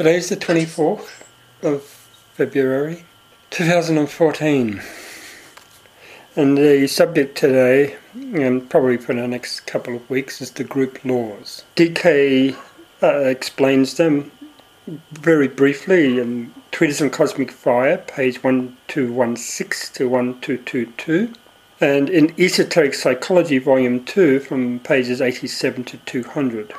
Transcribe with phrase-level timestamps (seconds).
[0.00, 1.24] Today's the 24th
[1.62, 1.82] of
[2.32, 3.04] February
[3.50, 4.80] 2014.
[6.34, 11.04] And the subject today, and probably for the next couple of weeks, is the group
[11.04, 11.64] laws.
[11.76, 12.56] DK
[13.02, 14.32] uh, explains them
[15.12, 21.34] very briefly in Treatise on Cosmic Fire, page 1216 to 1222,
[21.78, 26.72] and in Esoteric Psychology, volume 2, from pages 87 to 200.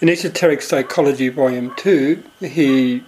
[0.00, 3.04] In Esoteric Psychology, volume 2, he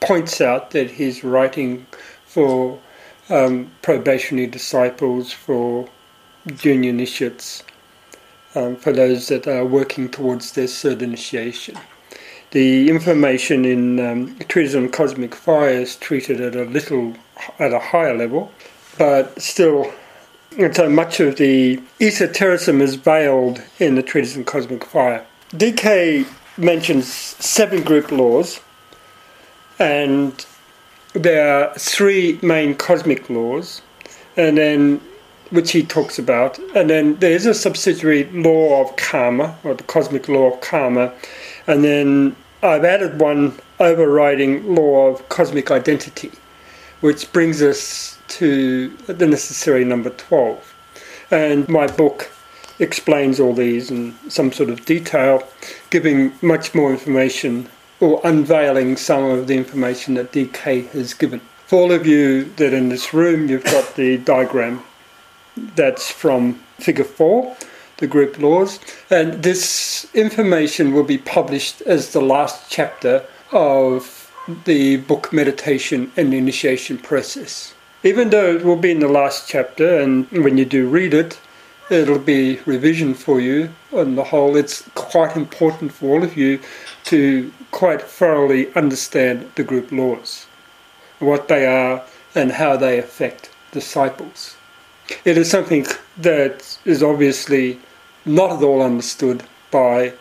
[0.00, 1.86] points out that he's writing
[2.26, 2.78] for
[3.30, 5.88] um, probationary disciples, for
[6.54, 7.62] junior initiates,
[8.54, 11.78] um, for those that are working towards their third initiation.
[12.50, 17.14] The information in um, Treatise on Cosmic Fire is treated at a little,
[17.58, 18.52] at a higher level,
[18.98, 19.90] but still,
[20.72, 25.24] so much of the esotericism is veiled in the Treatise on Cosmic Fire.
[25.52, 26.26] DK
[26.58, 28.60] mentions seven group laws,
[29.80, 30.46] and
[31.12, 33.82] there are three main cosmic laws,
[34.36, 35.00] and then
[35.50, 40.28] which he talks about, and then there's a subsidiary law of karma, or the cosmic
[40.28, 41.12] law of karma,
[41.66, 46.30] and then I've added one overriding law of cosmic identity,
[47.00, 50.74] which brings us to the necessary number 12.
[51.32, 52.30] And my book
[52.80, 55.46] explains all these in some sort of detail,
[55.90, 57.68] giving much more information
[58.00, 61.40] or unveiling some of the information that DK has given.
[61.66, 64.82] For all of you that in this room, you've got the diagram
[65.76, 67.56] that's from figure 4
[67.98, 68.80] the group laws.
[69.10, 74.32] And this information will be published as the last chapter of
[74.64, 77.74] the book Meditation and Initiation Process.
[78.02, 81.38] Even though it will be in the last chapter, and when you do read it,
[81.90, 83.70] it'll be revision for you.
[83.92, 86.60] On the whole, it's quite important for all of you
[87.04, 90.46] to quite thoroughly understand the group laws,
[91.18, 92.04] what they are,
[92.34, 94.56] and how they affect disciples.
[95.24, 97.80] It is something that is obviously
[98.24, 100.12] not at all understood by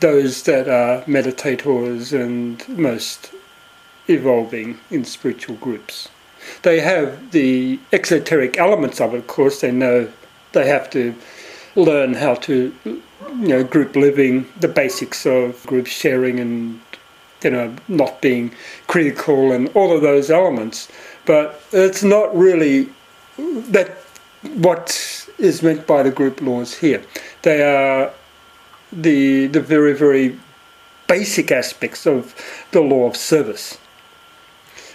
[0.00, 3.32] those that are meditators and most
[4.08, 6.08] evolving in spiritual groups.
[6.62, 10.10] They have the exoteric elements of it, of course, they know
[10.52, 11.14] they have to
[11.76, 16.80] learn how to, you know, group living, the basics of group sharing and,
[17.42, 18.52] you know, not being
[18.86, 20.88] critical and all of those elements.
[21.26, 22.88] But it's not really
[23.38, 23.98] that
[24.54, 27.02] what is meant by the group laws here.
[27.42, 28.12] They are
[28.92, 30.38] the the very very
[31.06, 32.34] basic aspects of
[32.72, 33.78] the law of service,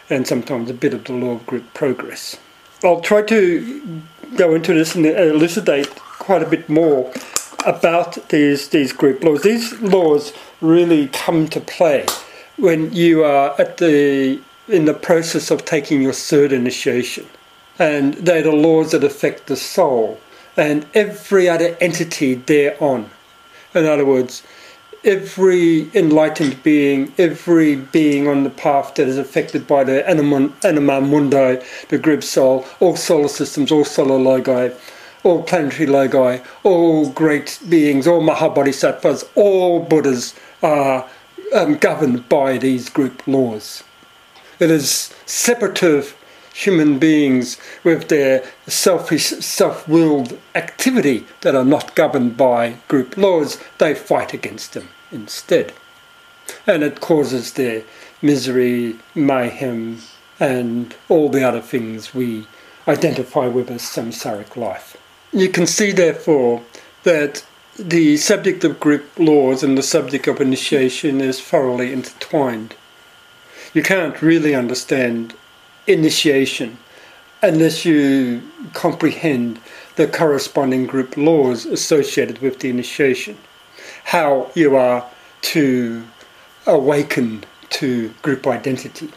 [0.09, 2.37] and sometimes a bit of the law of group progress.
[2.83, 4.01] I'll try to
[4.35, 7.11] go into this and elucidate quite a bit more
[7.65, 9.41] about these these group laws.
[9.43, 12.05] These laws really come to play
[12.57, 17.27] when you are at the in the process of taking your third initiation,
[17.77, 20.19] and they're the laws that affect the soul
[20.57, 23.09] and every other entity thereon.
[23.73, 24.41] In other words,
[25.05, 30.99] every enlightened being, every being on the path that is affected by the anima, anima
[30.99, 34.75] mundi, the group soul, all solar systems, all solar logi,
[35.23, 40.33] all planetary logi, all great beings, all Mahabodhisattvas, all Buddhas
[40.63, 41.07] are
[41.53, 43.83] um, governed by these group laws.
[44.59, 46.17] It is separative
[46.53, 53.59] human beings with their selfish, self willed activity that are not governed by group laws,
[53.77, 55.73] they fight against them instead.
[56.67, 57.83] And it causes their
[58.21, 59.99] misery, mayhem,
[60.39, 62.47] and all the other things we
[62.87, 64.97] identify with as samsaric life.
[65.31, 66.61] You can see, therefore,
[67.03, 67.45] that
[67.77, 72.75] the subject of group laws and the subject of initiation is thoroughly intertwined.
[73.73, 75.35] You can't really understand
[75.87, 76.77] initiation
[77.41, 78.41] unless you
[78.73, 79.59] comprehend
[79.97, 83.37] the corresponding group laws associated with the initiation.
[84.05, 85.05] How you are
[85.53, 86.03] to
[86.65, 89.09] awaken to group identity.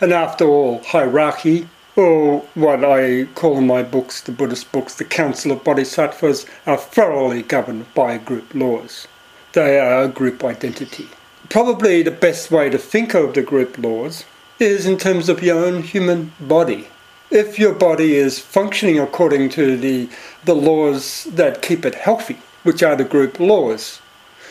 [0.00, 5.04] And after all, hierarchy, or what I call in my books, the Buddhist books, the
[5.04, 9.06] Council of Bodhisattvas, are thoroughly governed by group laws.
[9.52, 11.08] They are a group identity.
[11.48, 14.24] Probably the best way to think of the group laws
[14.58, 16.88] is in terms of your own human body.
[17.30, 20.08] If your body is functioning according to the,
[20.44, 24.00] the laws that keep it healthy, which are the group laws,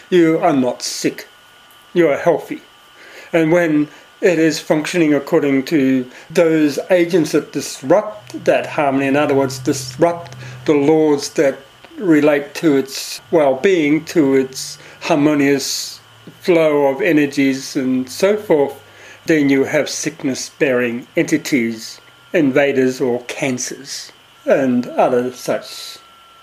[0.10, 1.28] you are not sick.
[1.94, 2.62] You are healthy.
[3.34, 3.90] And when
[4.22, 10.36] it is functioning according to those agents that disrupt that harmony, in other words, disrupt
[10.66, 11.58] the laws that
[11.98, 16.00] relate to its well being, to its harmonious
[16.42, 18.82] flow of energies and so forth,
[19.26, 22.00] then you have sickness bearing entities,
[22.34, 24.12] invaders or cancers,
[24.46, 25.98] and other such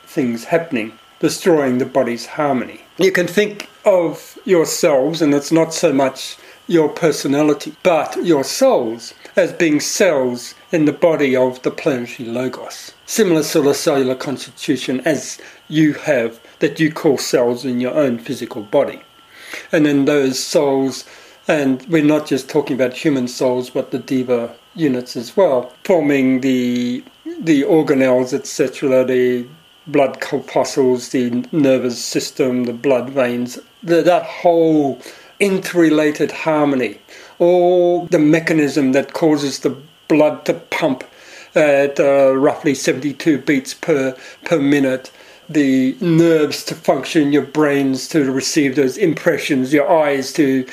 [0.05, 2.82] things happening, destroying the body's harmony.
[2.99, 6.37] You can think of yourselves, and it's not so much
[6.67, 12.93] your personality, but your souls as being cells in the body of the planetary logos.
[13.07, 18.19] Similar sort of cellular constitution as you have that you call cells in your own
[18.19, 19.01] physical body.
[19.73, 21.05] And then those souls,
[21.49, 26.41] and we're not just talking about human souls, but the deva units as well, forming
[26.41, 27.05] the
[27.41, 29.47] the organelles, etc., the
[29.87, 35.01] blood corpuscles, the nervous system, the blood veins, the, that whole
[35.41, 36.99] interrelated harmony,
[37.39, 39.77] all the mechanism that causes the
[40.09, 41.05] blood to pump
[41.55, 45.11] at uh, roughly 72 beats per, per minute,
[45.49, 50.67] the nerves to function, your brains to receive those impressions, your eyes to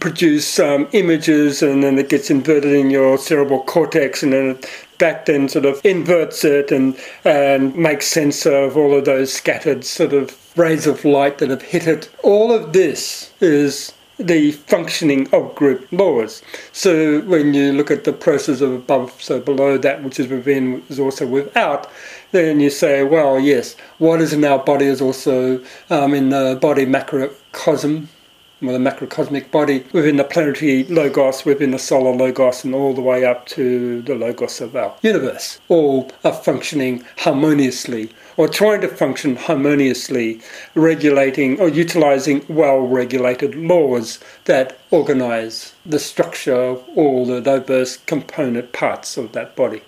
[0.00, 4.58] produce um, images, and then it gets inverted in your cerebral cortex, and then
[5.00, 9.84] that then sort of inverts it and and makes sense of all of those scattered
[9.84, 12.08] sort of rays of light that have hit it.
[12.22, 16.42] All of this is the functioning of group laws.
[16.72, 20.82] So when you look at the process of above, so below that which is within
[20.88, 21.90] is also without,
[22.32, 26.58] then you say, well, yes, what is in our body is also um, in the
[26.60, 28.08] body macrocosm,
[28.62, 33.00] or a macrocosmic body within the planetary logos, within the solar logos, and all the
[33.00, 35.58] way up to the logos of our universe.
[35.68, 40.40] All are functioning harmoniously or trying to function harmoniously,
[40.74, 48.72] regulating or utilizing well regulated laws that organize the structure of all the diverse component
[48.72, 49.82] parts of that body.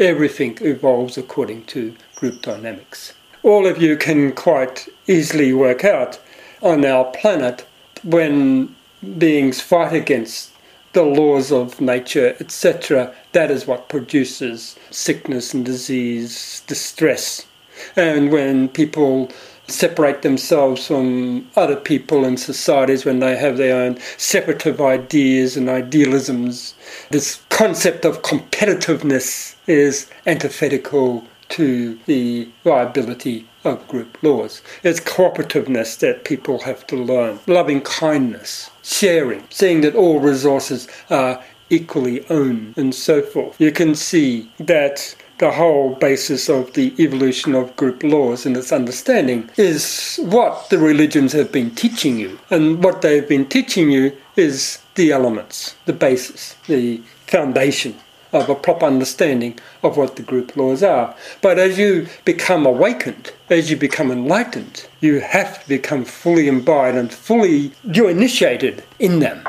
[0.00, 3.12] Everything evolves according to group dynamics.
[3.42, 6.18] All of you can quite easily work out
[6.62, 7.66] on our planet
[8.04, 8.74] when
[9.18, 10.50] beings fight against
[10.92, 17.46] the laws of nature, etc., that is what produces sickness and disease, distress,
[17.94, 19.30] and when people
[19.68, 25.68] separate themselves from other people and societies when they have their own separative ideas and
[25.68, 26.74] idealisms.
[27.10, 34.62] This concept of competitiveness is antithetical to the viability of group laws.
[34.82, 41.42] It's cooperativeness that people have to learn, loving kindness, sharing, seeing that all resources are
[41.70, 43.60] equally owned, and so forth.
[43.60, 48.72] You can see that the whole basis of the evolution of group laws and its
[48.72, 52.38] understanding is what the religions have been teaching you.
[52.50, 57.94] And what they've been teaching you is the elements, the basis, the foundation
[58.32, 61.14] of a proper understanding of what the group laws are.
[61.40, 66.96] But as you become awakened, as you become enlightened, you have to become fully imbibed
[66.96, 69.46] and fully, you're initiated in them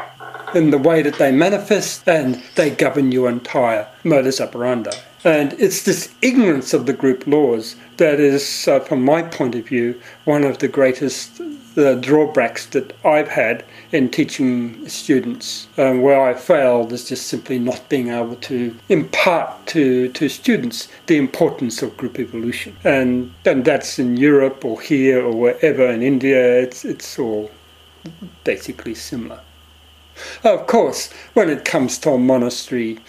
[0.56, 4.92] in the way that they manifest and they govern your entire modus operandi.
[5.24, 9.68] And it's this ignorance of the group laws that is, uh, from my point of
[9.68, 11.42] view, one of the greatest
[11.78, 15.68] uh, drawbacks that I've had in teaching students.
[15.78, 20.88] Um, where I failed is just simply not being able to impart to, to students
[21.08, 22.76] the importance of group evolution.
[22.84, 27.52] And, and that's in Europe or here or wherever in India, it's, it's all
[28.44, 29.42] basically similar.
[30.44, 33.00] Of course, when it comes to a monastery,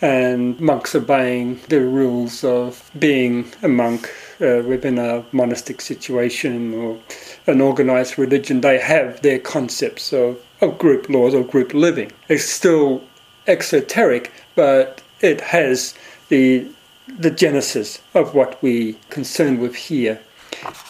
[0.00, 6.98] and monks obeying the rules of being a monk uh, within a monastic situation or
[7.46, 12.10] an organized religion, they have their concepts of, of group laws or group living.
[12.28, 13.04] It's still
[13.46, 15.94] exoteric, but it has
[16.28, 16.66] the
[17.06, 20.18] the genesis of what we concern with here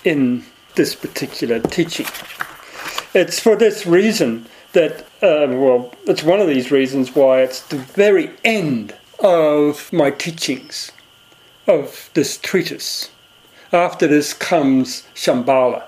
[0.04, 0.44] in
[0.76, 2.06] this particular teaching.
[3.14, 7.78] It's for this reason that, um, well, it's one of these reasons why it's the
[7.78, 10.92] very end of my teachings
[11.66, 13.10] of this treatise.
[13.72, 15.84] After this comes Shambhala.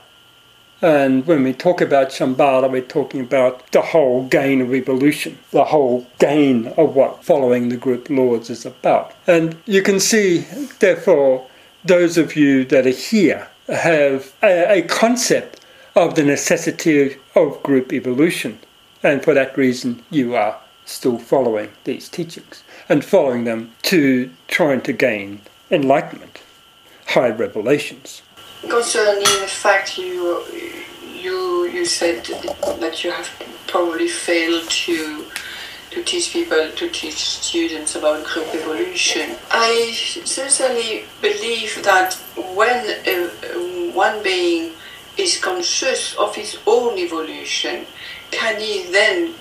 [0.82, 5.64] And when we talk about Shambhala, we're talking about the whole gain of evolution, the
[5.64, 9.14] whole gain of what following the group laws is about.
[9.26, 10.46] And you can see,
[10.80, 11.46] therefore,
[11.84, 15.60] those of you that are here have a, a concept
[15.94, 18.58] of the necessity of group evolution.
[19.06, 24.80] And for that reason, you are still following these teachings and following them to trying
[24.80, 26.42] to gain enlightenment,
[27.06, 28.22] high revelations.
[28.62, 30.42] Concerning the fact you
[31.04, 32.24] you you said
[32.80, 33.30] that you have
[33.68, 35.24] probably failed to
[35.92, 39.36] to teach people to teach students about group evolution.
[39.52, 39.92] I
[40.24, 42.14] sincerely believe that
[42.56, 44.72] when uh, one being
[45.16, 47.86] is conscious of his own evolution,
[48.30, 49.34] can he then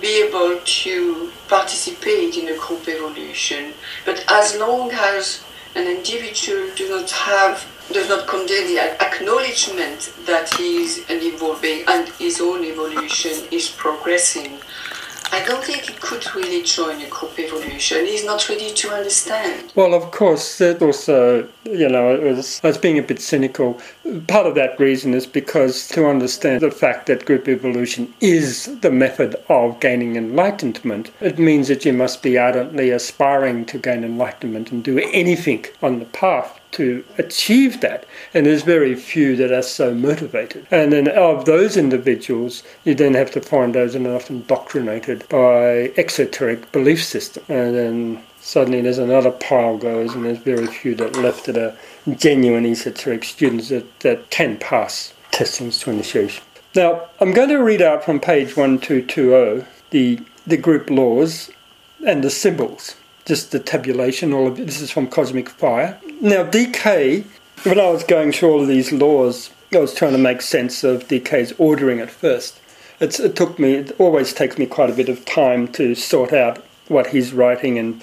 [0.00, 3.72] be able to participate in a group evolution?
[4.04, 10.52] But as long as an individual does not have does not contain the acknowledgement that
[10.54, 14.58] he is an evolving and his own evolution is progressing,
[15.32, 18.06] I don't think he could really join a group evolution.
[18.06, 19.72] He's not ready to understand.
[19.74, 23.80] Well, of course, that also, you know, was, I was being a bit cynical.
[24.28, 28.90] Part of that reason is because to understand the fact that group evolution is the
[28.90, 34.70] method of gaining enlightenment, it means that you must be ardently aspiring to gain enlightenment
[34.72, 38.06] and do anything on the path to achieve that.
[38.34, 40.66] And there's very few that are so motivated.
[40.70, 45.28] And then of those individuals, you then have to find those that are often indoctrinated
[45.28, 47.44] by exoteric belief system.
[47.48, 51.76] And then suddenly there's another pile goes, and there's very few that left that are
[52.16, 56.44] genuine esoteric students that, that can pass testings to initiation.
[56.74, 61.50] Now, I'm going to read out from page 1220 the, the group laws
[62.06, 64.32] and the symbols just the tabulation.
[64.32, 64.56] All of.
[64.56, 66.00] This is from Cosmic Fire.
[66.22, 67.24] Now, DK,
[67.64, 70.82] when I was going through all of these laws, I was trying to make sense
[70.84, 72.58] of DK's ordering at first.
[72.98, 76.32] It's, it took me, it always takes me quite a bit of time to sort
[76.32, 78.02] out what he's writing and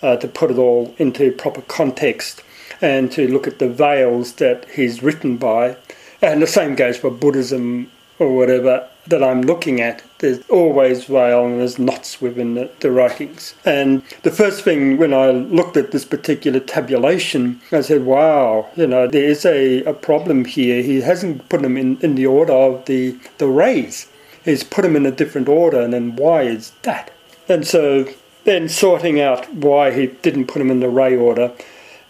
[0.00, 2.42] uh, to put it all into proper context
[2.80, 5.76] and to look at the veils that he's written by.
[6.22, 11.44] And the same goes for Buddhism or whatever that I'm looking at, there's always veil
[11.44, 13.54] and there's knots within the, the, writings.
[13.64, 18.86] And the first thing when I looked at this particular tabulation, I said, wow, you
[18.86, 20.82] know, there is a, a problem here.
[20.82, 24.08] He hasn't put them in, in the order of the, the rays.
[24.44, 27.10] He's put them in a different order, and then why is that?
[27.48, 28.08] And so
[28.44, 31.52] then sorting out why he didn't put them in the ray order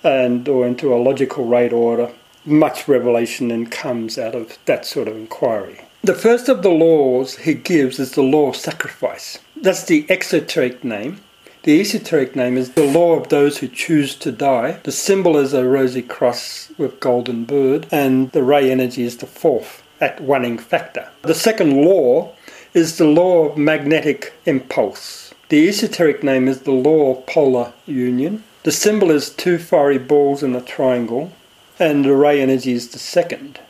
[0.03, 2.11] and or into a logical rate order,
[2.45, 5.81] much revelation then comes out of that sort of inquiry.
[6.05, 9.39] The first of the laws he gives is the law of sacrifice.
[9.55, 11.21] That's the exoteric name.
[11.63, 14.81] The esoteric name is the law of those who choose to die.
[14.83, 19.29] The symbol is a rosy cross with golden bird, and the ray energy is the
[19.29, 21.09] fourth at one factor.
[21.23, 22.33] The second law
[22.75, 25.33] is the law of magnetic impulse.
[25.51, 28.43] The esoteric name is the law of polar union.
[28.65, 31.31] The symbol is two fiery balls in a triangle,
[31.79, 33.61] and the ray energy is the second.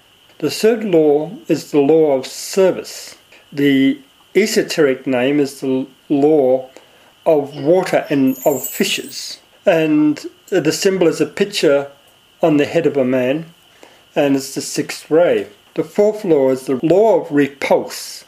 [0.42, 3.16] The third law is the law of service.
[3.52, 4.00] The
[4.34, 6.68] esoteric name is the law
[7.24, 9.38] of water and of fishes.
[9.64, 11.92] And the symbol is a pitcher
[12.42, 13.54] on the head of a man,
[14.16, 15.46] and it's the sixth ray.
[15.74, 18.24] The fourth law is the law of repulse.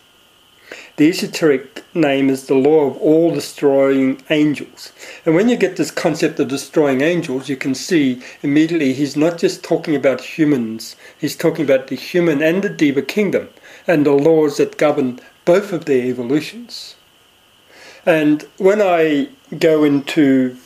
[0.96, 4.92] The esoteric name is the law of all destroying angels.
[5.26, 9.36] And when you get this concept of destroying angels, you can see immediately he's not
[9.36, 13.48] just talking about humans, he's talking about the human and the Deva kingdom
[13.88, 16.94] and the laws that govern both of their evolutions.
[18.06, 20.56] And when I go into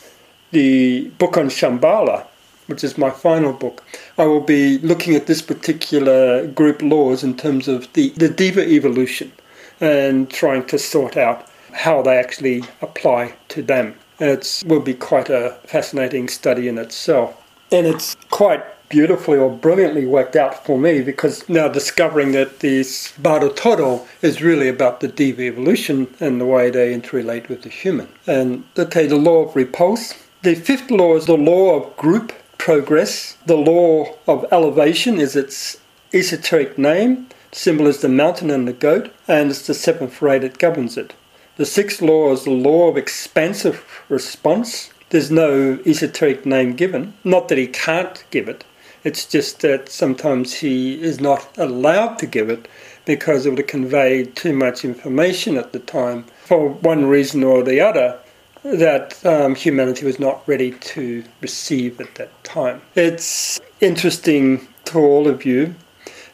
[0.51, 2.27] the book on Shambhala,
[2.67, 3.83] which is my final book,
[4.15, 8.61] I will be looking at this particular group laws in terms of the, the Deva
[8.61, 9.31] evolution
[9.79, 13.95] and trying to sort out how they actually apply to them.
[14.19, 17.41] It will be quite a fascinating study in itself.
[17.71, 23.13] And it's quite beautifully or brilliantly worked out for me because now discovering that this
[23.19, 27.69] Bardo Thodol is really about the Deva evolution and the way they interrelate with the
[27.69, 28.09] human.
[28.27, 30.15] And okay, the law of repulse.
[30.41, 33.37] The fifth law is the law of group progress.
[33.45, 35.77] The law of elevation is its
[36.11, 40.57] esoteric name symbol is the mountain and the goat, and it's the seventh ray that
[40.57, 41.13] governs it.
[41.57, 44.91] The sixth law is the law of expansive response.
[45.09, 47.13] There's no esoteric name given.
[47.23, 48.63] Not that he can't give it,
[49.03, 52.67] it's just that sometimes he is not allowed to give it
[53.05, 57.79] because it would convey too much information at the time for one reason or the
[57.79, 58.19] other
[58.63, 62.81] that um, humanity was not ready to receive at that time.
[62.95, 65.73] It's interesting to all of you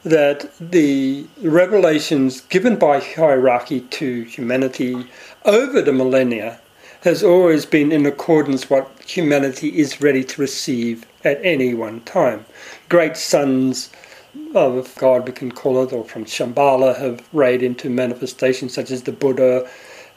[0.06, 5.08] that the revelations given by hierarchy to humanity
[5.46, 6.60] over the millennia
[7.02, 12.46] has always been in accordance what humanity is ready to receive at any one time.
[12.88, 13.90] Great sons
[14.54, 19.04] of God, we can call it, or from Shambhala, have rayed into manifestations such as
[19.04, 19.68] the Buddha,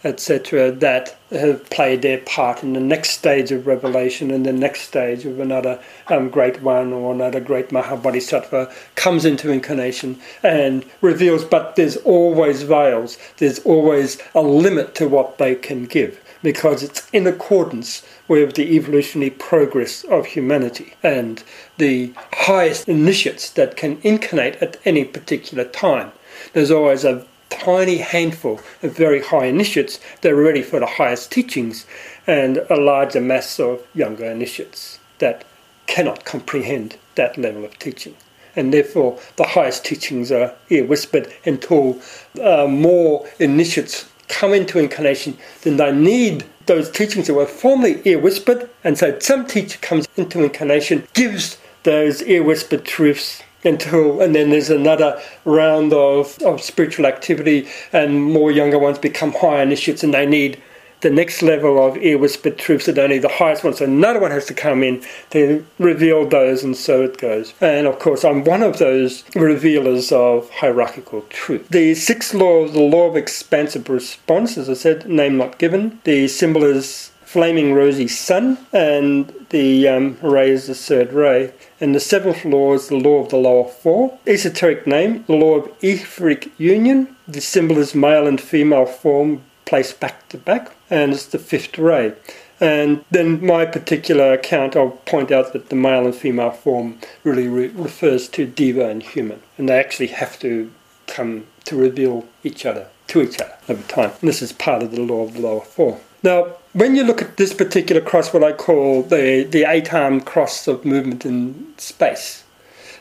[0.04, 4.82] etc., that have played their part in the next stage of revelation and the next
[4.82, 5.78] stage of another
[6.08, 12.62] um, great one or another great Mahabodhisattva comes into incarnation and reveals, but there's always
[12.62, 16.20] veils, there's always a limit to what they can give.
[16.42, 21.42] because it's in accordance with the evolutionary progress of humanity and
[21.78, 26.12] the highest initiates that can incarnate at any particular time.
[26.52, 27.26] There's always a
[27.58, 31.86] tiny handful of very high initiates that are ready for the highest teachings
[32.26, 35.44] and a larger mass of younger initiates that
[35.86, 38.14] cannot comprehend that level of teaching.
[38.54, 42.00] And therefore, the highest teachings are ear whispered until
[42.42, 48.18] uh, more initiates come into incarnation, then they need those teachings that were formerly ear
[48.18, 48.68] whispered.
[48.84, 54.50] And so, some teacher comes into incarnation, gives those ear whispered truths until and then
[54.50, 60.14] there's another round of, of spiritual activity and more younger ones become higher initiates and
[60.14, 60.62] they need
[61.00, 63.74] the next level of ear whispered truths that only the highest one.
[63.74, 67.54] So another one has to come in to reveal those, and so it goes.
[67.60, 71.68] And of course, I'm one of those revealers of hierarchical truth.
[71.68, 76.00] The sixth law the law of expansive response, as I said, name not given.
[76.04, 81.52] The symbol is flaming rosy sun, and the um, ray is the third ray.
[81.78, 84.18] And the seventh law is the law of the lower four.
[84.26, 87.14] Esoteric name, the law of etheric union.
[87.26, 91.76] The symbol is male and female form placed back to back, and it's the fifth
[91.76, 92.14] ray.
[92.60, 97.46] And then my particular account, I'll point out that the male and female form really
[97.46, 100.72] re- refers to deva and human, and they actually have to
[101.06, 104.12] come to reveal each other to each other over time.
[104.20, 106.00] And this is part of the law of the lower four.
[106.22, 110.26] Now, when you look at this particular cross, what I call the, the eight armed
[110.26, 112.44] cross of movement in space,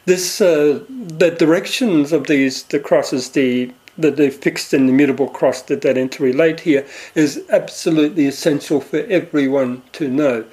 [0.05, 5.63] this uh, the directions of these the crosses, the the, the fixed and immutable cross
[5.63, 10.45] that that interrelate here is absolutely essential for everyone to know.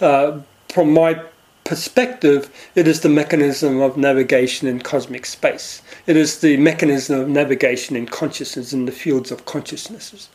[0.00, 1.20] Uh, from my
[1.64, 5.82] perspective, it is the mechanism of navigation in cosmic space.
[6.06, 10.28] It is the mechanism of navigation in consciousness in the fields of consciousnesses.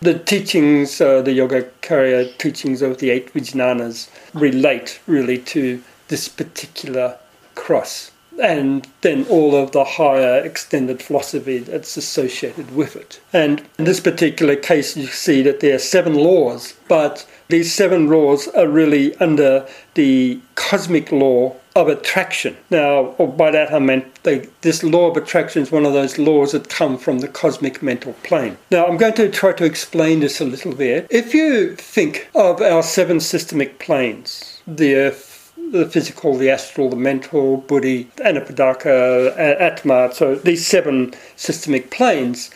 [0.00, 7.18] The teachings, uh, the Yogacarya teachings of the eight Vijnanas, relate really to this particular
[7.56, 13.20] cross and then all of the higher extended philosophy that's associated with it.
[13.32, 18.08] And in this particular case, you see that there are seven laws, but these seven
[18.08, 22.56] laws are really under the cosmic law of attraction.
[22.70, 26.52] Now, oh, by that I meant this law of attraction is one of those laws
[26.52, 28.56] that come from the cosmic mental plane.
[28.70, 31.06] Now, I'm going to try to explain this a little bit.
[31.10, 36.96] If you think of our seven systemic planes, the earth, the physical, the astral, the
[36.96, 42.50] mental, buddhi, anupadaka, atma, so these seven systemic planes,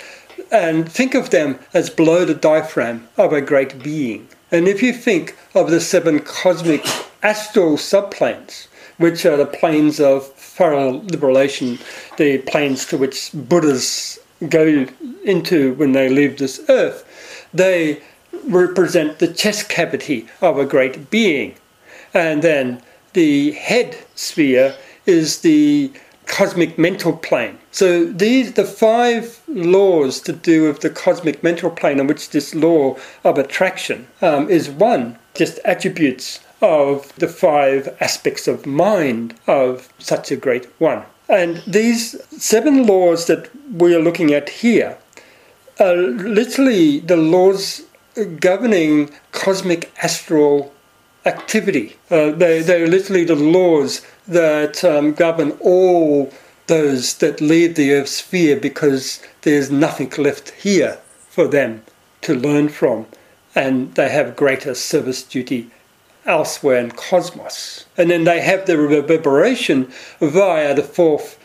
[0.50, 4.26] and think of them as below the diaphragm of a great being.
[4.52, 6.84] And if you think of the seven cosmic
[7.22, 8.66] astral subplanes,
[8.98, 11.78] which are the planes of thorough liberation,
[12.16, 14.86] the planes to which Buddhas go
[15.24, 18.02] into when they leave this earth, they
[18.44, 21.54] represent the chest cavity of a great being.
[22.12, 22.82] And then
[23.12, 24.74] the head sphere
[25.06, 25.92] is the
[26.30, 27.58] cosmic mental plane.
[27.72, 32.54] So these the five laws to do with the cosmic mental plane on which this
[32.54, 39.88] law of attraction um, is one, just attributes of the five aspects of mind of
[39.98, 41.02] such a great one.
[41.28, 44.98] And these seven laws that we are looking at here
[45.78, 47.82] are literally the laws
[48.38, 50.72] governing cosmic astral
[51.24, 51.96] activity.
[52.10, 56.32] Uh, they, they're literally the laws that um, govern all
[56.68, 61.82] those that leave the earth sphere because there's nothing left here for them
[62.22, 63.06] to learn from,
[63.54, 65.70] and they have greater service duty
[66.26, 67.86] elsewhere in cosmos.
[67.96, 69.90] And then they have the reverberation
[70.20, 71.38] via the fourth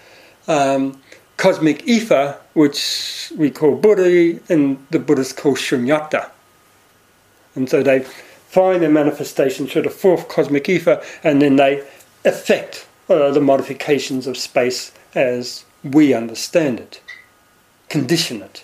[0.48, 1.02] um,
[1.38, 6.30] cosmic ether, which we call Buddhi, and the Buddhists call Shunyata.
[7.56, 11.84] And so they find their manifestation through the fourth cosmic ether, and then they
[12.26, 17.02] affect uh, the modifications of space as we understand it,
[17.90, 18.64] condition it.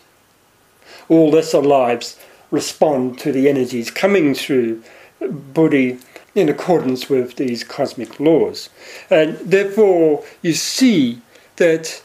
[1.07, 2.19] All lesser lives
[2.49, 4.83] respond to the energies coming through
[5.19, 5.99] Buddhi
[6.35, 8.69] in accordance with these cosmic laws.
[9.09, 11.21] And therefore, you see
[11.57, 12.01] that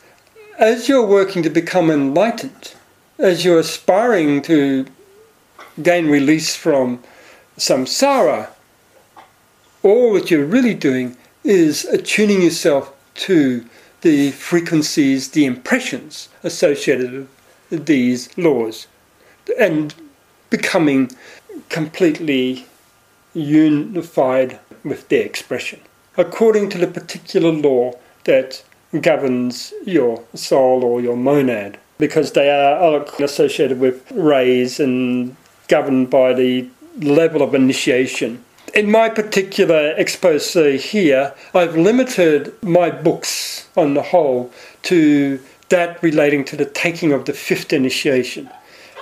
[0.59, 2.75] as you're working to become enlightened,
[3.19, 4.87] as you're aspiring to
[5.83, 7.03] gain release from
[7.57, 8.49] samsara,
[9.83, 11.17] all that you're really doing
[11.47, 13.65] is attuning yourself to
[14.03, 17.29] the frequencies, the impressions associated
[17.71, 18.87] with these laws,
[19.59, 19.95] and
[20.51, 21.11] becoming
[21.69, 22.67] completely
[23.33, 25.81] unified with their expression,
[26.17, 27.93] according to the particular law
[28.25, 28.63] that
[29.01, 35.37] governs your soul or your monad, because they are associated with rays and
[35.69, 36.69] governed by the
[37.01, 38.43] level of initiation.
[38.77, 46.45] In my particular expose here, I've limited my books on the whole to that relating
[46.45, 48.51] to the taking of the fifth initiation.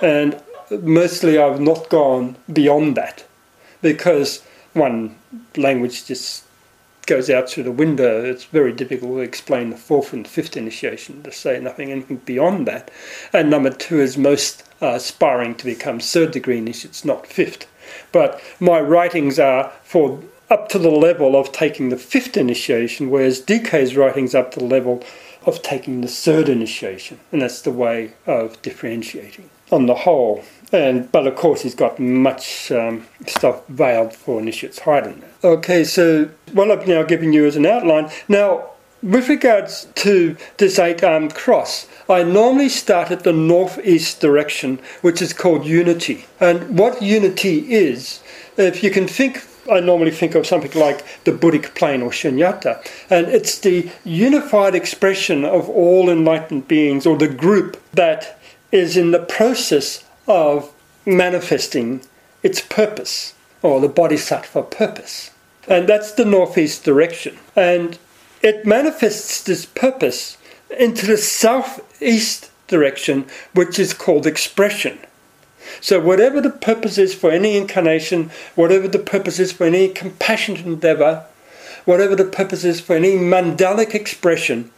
[0.01, 0.41] And
[0.81, 3.25] mostly I've not gone beyond that
[3.81, 5.17] because one
[5.57, 6.45] language just
[7.05, 8.23] goes out through the window.
[8.23, 12.65] It's very difficult to explain the fourth and fifth initiation to say nothing anything beyond
[12.67, 12.89] that.
[13.33, 17.67] And number two is most uh, aspiring to become third degree initiates, not fifth.
[18.11, 23.41] But my writings are for up to the level of taking the fifth initiation, whereas
[23.41, 25.03] DK's writings up to the level
[25.45, 30.43] of taking the third initiation, and that's the way of differentiating on the whole.
[30.71, 35.21] And but of course, he's got much um, stuff veiled for initiates hiding.
[35.41, 35.51] There.
[35.51, 38.09] Okay, so what I've now given you as an outline.
[38.27, 38.69] Now,
[39.03, 45.33] with regards to this eight-armed cross, I normally start at the northeast direction, which is
[45.33, 46.25] called unity.
[46.39, 48.21] And what unity is,
[48.57, 52.85] if you can think I normally think of something like the Buddhic plane or shunyata,
[53.09, 58.39] and it's the unified expression of all enlightened beings or the group that
[58.71, 60.71] is in the process of
[61.05, 62.01] manifesting
[62.43, 65.31] its purpose or the bodhisattva purpose.
[65.67, 67.39] And that's the northeast direction.
[67.55, 67.97] And
[68.43, 70.37] it manifests this purpose
[70.69, 74.99] into the southeast direction, which is called expression.
[75.81, 80.65] So, whatever the purpose is for any incarnation, whatever the purpose is for any compassionate
[80.65, 81.25] endeavor,
[81.85, 84.71] whatever the purpose is for any mandalic expression,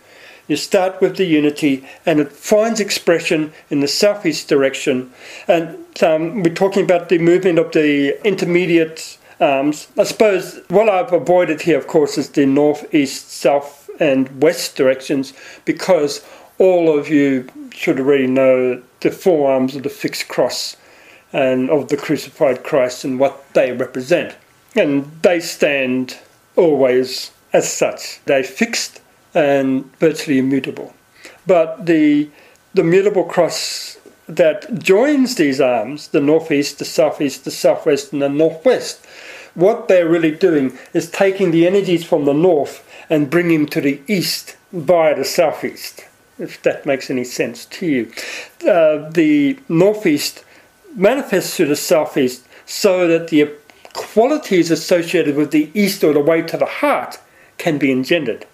[0.48, 5.12] you start with the unity and it finds expression in the southeast direction.
[5.48, 9.88] And um, we're talking about the movement of the intermediate arms.
[9.98, 15.34] I suppose what I've avoided here, of course, is the northeast, south, and west directions
[15.66, 16.26] because
[16.58, 20.76] all of you should already know the forearms of the fixed cross
[21.34, 24.36] and of the crucified Christ and what they represent.
[24.76, 26.18] And they stand
[26.56, 28.24] always as such.
[28.26, 29.02] They're fixed
[29.34, 30.94] and virtually immutable.
[31.46, 32.30] But the
[32.74, 38.30] the mutable cross that joins these arms, the northeast, the southeast, the southwest, and the
[38.30, 39.06] northwest,
[39.56, 43.82] what they're really doing is taking the energies from the north and bring him to
[43.82, 46.06] the east via the southeast
[46.40, 48.12] if that makes any sense to you.
[48.68, 50.44] Uh, the northeast
[50.96, 53.50] manifests to the southeast so that the
[53.94, 57.20] qualities associated with the east or the way to the heart
[57.58, 58.46] can be engendered.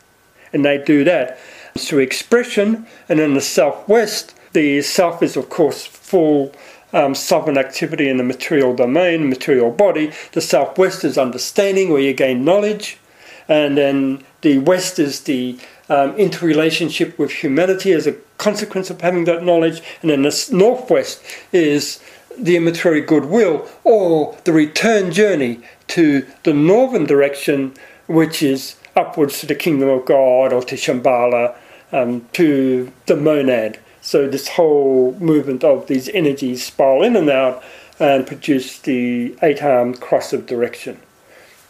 [0.51, 1.39] And they do that
[1.77, 6.53] through expression, and in the southwest, the south is, of course, full
[6.93, 10.11] um, southern activity in the material domain, material body.
[10.33, 12.99] The southwest is understanding, where you gain knowledge,
[13.47, 15.57] and then the west is the
[15.89, 21.23] um, interrelationship with humanity as a consequence of having that knowledge, and then the northwest
[21.51, 22.01] is
[22.37, 27.73] the immaterial goodwill or the return journey to the northern direction,
[28.07, 31.55] which is upwards to the kingdom of God or to Shambhala,
[31.91, 33.79] um, to the monad.
[34.01, 37.63] So this whole movement of these energies spiral in and out
[37.99, 40.99] and produce the eight-armed cross of direction.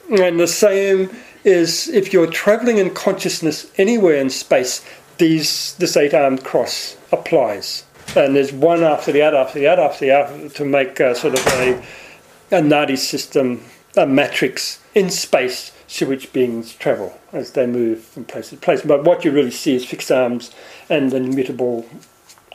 [0.10, 1.10] And the same
[1.44, 4.86] is if you're traveling in consciousness anywhere in space,
[5.18, 7.86] these this eight-armed cross applies.
[8.16, 11.16] And there's one after the other, after the other, after the other, to make a,
[11.16, 11.84] sort of a,
[12.52, 13.64] a nadi system,
[13.96, 18.82] a matrix in space through which beings travel as they move from place to place.
[18.82, 20.52] But what you really see is fixed arms
[20.90, 21.88] and immutable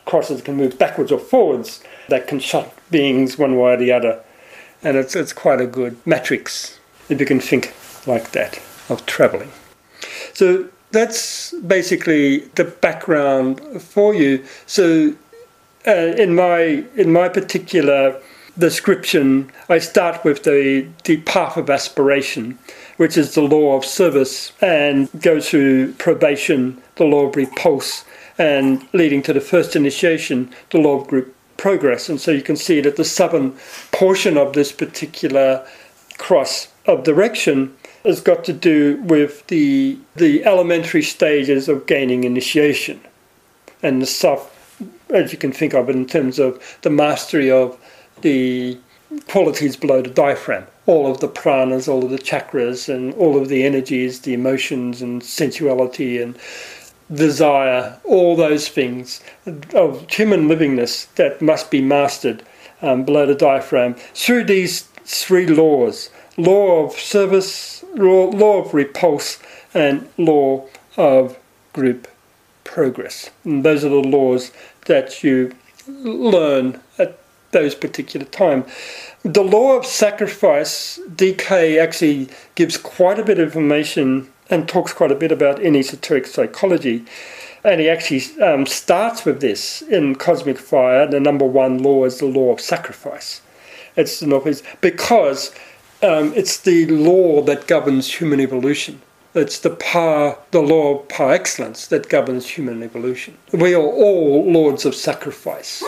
[0.05, 4.23] crosses can move backwards or forwards that can shut beings one way or the other.
[4.83, 7.75] And it's, it's quite a good matrix if you can think
[8.07, 9.51] like that of traveling.
[10.35, 14.45] So that's basically the background for you.
[14.67, 15.15] So
[15.87, 18.21] uh, in my in my particular
[18.59, 22.59] description, I start with the the path of aspiration,
[22.97, 28.05] which is the law of service, and go through probation, the law of repulse,
[28.39, 32.09] and leading to the first initiation, the law of group progress.
[32.09, 33.57] And so you can see that the southern
[33.93, 35.67] portion of this particular
[36.17, 37.77] cross of direction
[38.09, 42.99] has got to do with the the elementary stages of gaining initiation
[43.83, 44.55] and the stuff
[45.11, 47.79] as you can think of it in terms of the mastery of
[48.23, 48.79] the
[49.27, 50.67] qualities below the diaphragm.
[50.87, 55.03] All of the pranas all of the chakras and all of the energies the emotions
[55.03, 56.35] and sensuality and
[57.13, 59.21] desire all those things
[59.75, 62.43] of human livingness that must be mastered
[62.81, 69.39] um, below the diaphragm through these three laws law of service, law, law of repulse,
[69.75, 70.65] and law
[70.97, 71.37] of
[71.75, 72.09] group
[72.65, 73.31] progress.
[73.45, 74.53] And those are the laws
[74.87, 75.53] that you
[75.87, 77.19] learn at
[77.51, 78.65] those particular time.
[79.23, 85.13] The law of sacrifice, DK actually gives quite a bit of information and talks quite
[85.13, 87.05] a bit about in esoteric psychology.
[87.65, 91.07] And he actually um, starts with this in Cosmic Fire.
[91.07, 93.43] The number one law is the law of sacrifice.
[93.97, 94.23] It's
[94.81, 95.53] because
[96.03, 99.01] um, it's the law that governs human evolution.
[99.35, 103.37] It's the par, the law of par excellence that governs human evolution.
[103.53, 105.83] We are all lords of sacrifice.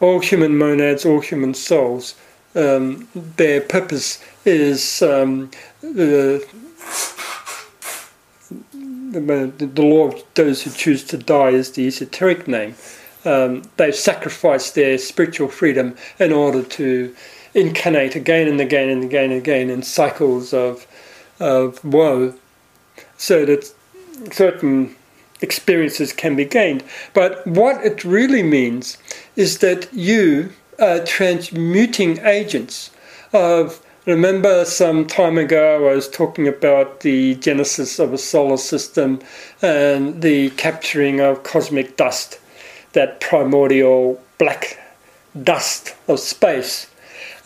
[0.00, 2.14] all human monads, all human souls,
[2.54, 6.46] um, their purpose is um, the,
[8.72, 12.74] the, the, law of those who choose to die is the esoteric name.
[13.24, 17.14] Um, they've sacrificed their spiritual freedom in order to
[17.54, 20.86] incarnate again and again and again and again in cycles of
[21.40, 22.34] of woe
[23.16, 23.72] so that
[24.32, 24.94] certain
[25.40, 26.82] experiences can be gained.
[27.14, 28.98] But what it really means
[29.36, 32.90] is that you are transmuting agents
[33.32, 33.80] of.
[34.06, 39.20] Remember, some time ago, I was talking about the genesis of a solar system
[39.60, 42.40] and the capturing of cosmic dust,
[42.94, 44.78] that primordial black
[45.42, 46.87] dust of space.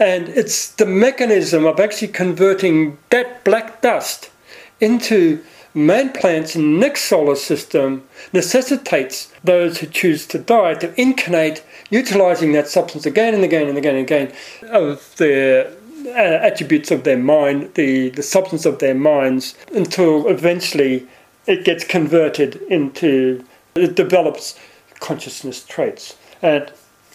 [0.02, 4.30] And it's the mechanism of actually converting that black dust
[4.80, 11.00] into main plants in the next solar system necessitates those who choose to die to
[11.00, 14.32] incarnate utilizing that substance again and again and again and again
[14.70, 15.72] of their
[16.06, 21.06] uh, attributes of their mind, the, the substance of their minds, until eventually
[21.46, 23.44] it gets converted into,
[23.76, 24.58] it develops
[24.98, 26.16] consciousness traits.
[26.42, 26.72] And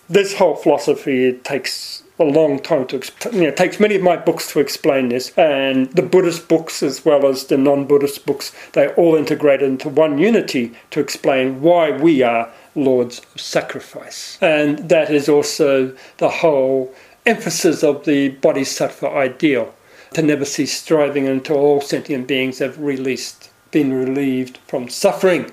[0.09, 2.97] this whole philosophy takes a long time to
[3.31, 6.81] you know, it takes many of my books to explain this and the buddhist books
[6.81, 11.91] as well as the non-buddhist books they all integrate into one unity to explain why
[11.91, 14.37] we are lords of sacrifice.
[14.41, 16.93] And that is also the whole
[17.25, 19.73] emphasis of the bodhisattva ideal
[20.13, 25.51] to never cease striving until all sentient beings have released been relieved from suffering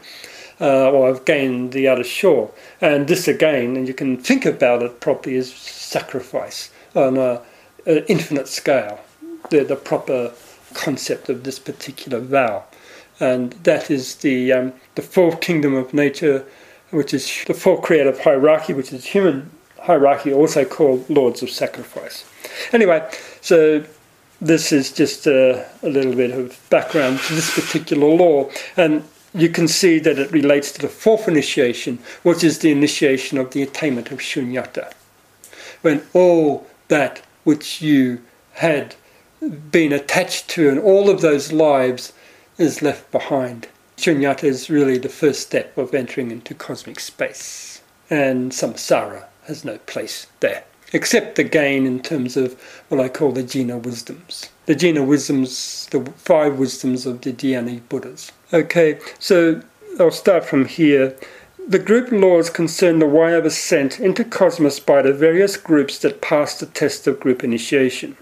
[0.60, 2.50] uh, or have gained the other shore.
[2.80, 7.40] And this again, and you can think about it properly, is sacrifice on an
[8.08, 9.00] infinite scale,
[9.50, 10.32] the, the proper
[10.74, 12.64] concept of this particular vow.
[13.20, 16.44] And that is the, um, the fourth kingdom of nature,
[16.90, 22.24] which is the four creative hierarchy, which is human hierarchy, also called lords of sacrifice.
[22.72, 23.08] Anyway,
[23.40, 23.84] so
[24.40, 28.50] this is just a, a, little bit of background to this particular law.
[28.76, 33.36] And you can see that it relates to the fourth initiation, which is the initiation
[33.36, 34.92] of the attainment of shunyata.
[35.82, 38.94] When all that which you had
[39.70, 42.12] been attached to and all of those lives
[42.56, 43.66] is left behind.
[43.96, 49.78] Shunyata is really the first step of entering into cosmic space, and samsara has no
[49.78, 54.48] place there except again in terms of what I call the Jina wisdoms.
[54.66, 58.30] The Jina wisdoms, the five wisdoms of the Dhyani Buddhas.
[58.54, 59.62] Okay, so
[59.98, 61.16] I'll start from here.
[61.66, 66.20] The group laws concern the way of ascent into cosmos by the various groups that
[66.20, 68.16] pass the test of group initiation.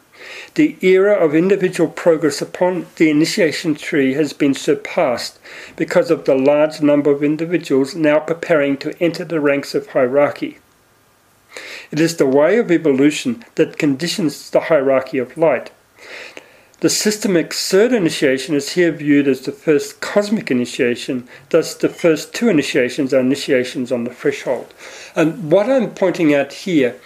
[0.54, 5.38] The era of individual progress upon the initiation tree has been surpassed
[5.76, 10.56] because of the large number of individuals now preparing to enter the ranks of hierarchy.
[11.90, 15.72] It is the way of evolution that conditions the hierarchy of light.
[16.82, 22.34] The systemic third initiation is here viewed as the first cosmic initiation, thus, the first
[22.34, 24.74] two initiations are initiations on the threshold.
[25.14, 26.96] And what I'm pointing at here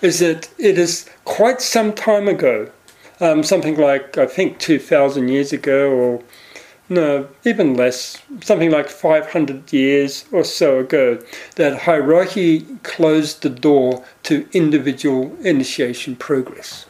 [0.00, 2.70] is that it is quite some time ago,
[3.20, 6.22] um, something like I think 2,000 years ago or
[6.88, 11.18] no, even less, something like 500 years or so ago,
[11.56, 16.85] that hierarchy closed the door to individual initiation progress.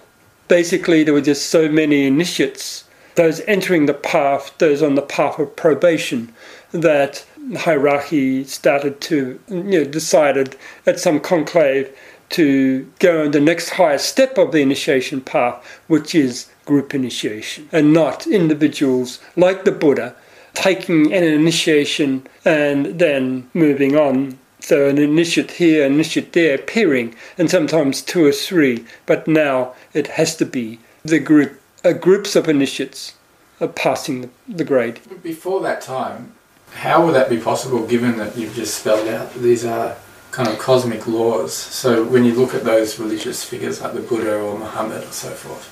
[0.48, 2.84] Basically, there were just so many initiates,
[3.16, 6.32] those entering the path, those on the path of probation,
[6.72, 7.24] that
[7.56, 10.56] hierarchy started to, you know, decided
[10.86, 11.96] at some conclave
[12.28, 17.68] to go on the next highest step of the initiation path, which is group initiation
[17.72, 20.14] and not individuals like the Buddha
[20.54, 24.38] taking an initiation and then moving on.
[24.66, 29.74] So an initiate here, an initiate there appearing, and sometimes two or three, but now
[29.94, 33.14] it has to be the group, uh, groups of initiates
[33.60, 34.98] are passing the, the grade.
[35.22, 36.32] Before that time,
[36.72, 39.94] how would that be possible given that you've just spelled out these are
[40.32, 41.54] kind of cosmic laws?
[41.54, 45.30] So when you look at those religious figures like the Buddha or Muhammad or so
[45.30, 45.70] forth,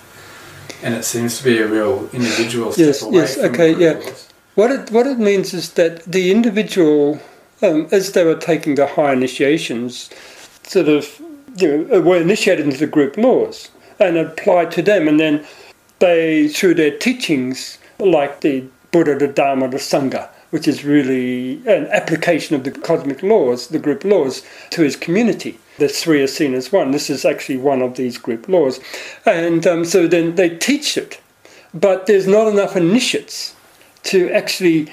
[0.84, 3.94] and it seems to be a real individual yes, yes, okay, yeah.
[3.94, 4.28] laws.
[4.54, 7.18] What it what it means is that the individual,
[7.64, 10.10] um, as they were taking the high initiations,
[10.62, 11.20] sort of
[11.56, 15.44] you know, were initiated into the group laws and applied to them, and then
[16.00, 21.86] they, through their teachings, like the Buddha, the Dharma, the Sangha, which is really an
[21.88, 25.58] application of the cosmic laws, the group laws, to his community.
[25.78, 26.92] The three are seen as one.
[26.92, 28.78] This is actually one of these group laws.
[29.26, 31.20] And um, so then they teach it,
[31.72, 33.56] but there's not enough initiates
[34.04, 34.92] to actually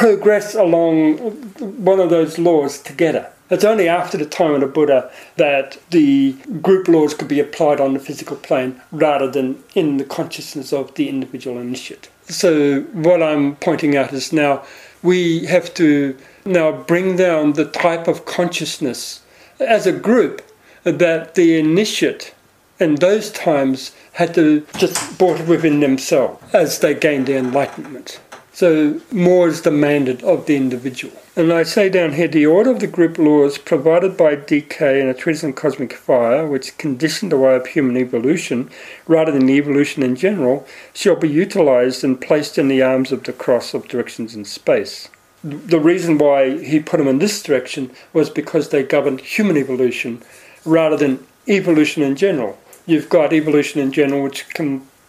[0.00, 1.18] progress along
[1.58, 3.30] one of those laws together.
[3.50, 6.32] It's only after the time of the Buddha that the
[6.62, 10.94] group laws could be applied on the physical plane rather than in the consciousness of
[10.94, 12.08] the individual initiate.
[12.30, 14.64] So, what I'm pointing out is now
[15.02, 19.20] we have to now bring down the type of consciousness
[19.58, 20.40] as a group
[20.84, 22.32] that the initiate
[22.78, 28.18] in those times had to just brought within themselves as they gained their enlightenment.
[28.60, 31.14] So more is demanded of the individual.
[31.34, 35.08] And I say down here the order of the group laws provided by DK in
[35.08, 38.68] a treatise on cosmic fire, which conditioned the way of human evolution
[39.06, 43.32] rather than evolution in general, shall be utilized and placed in the arms of the
[43.32, 45.08] cross of directions in space.
[45.42, 50.22] The reason why he put them in this direction was because they governed human evolution
[50.66, 52.58] rather than evolution in general.
[52.84, 54.46] You've got evolution in general, which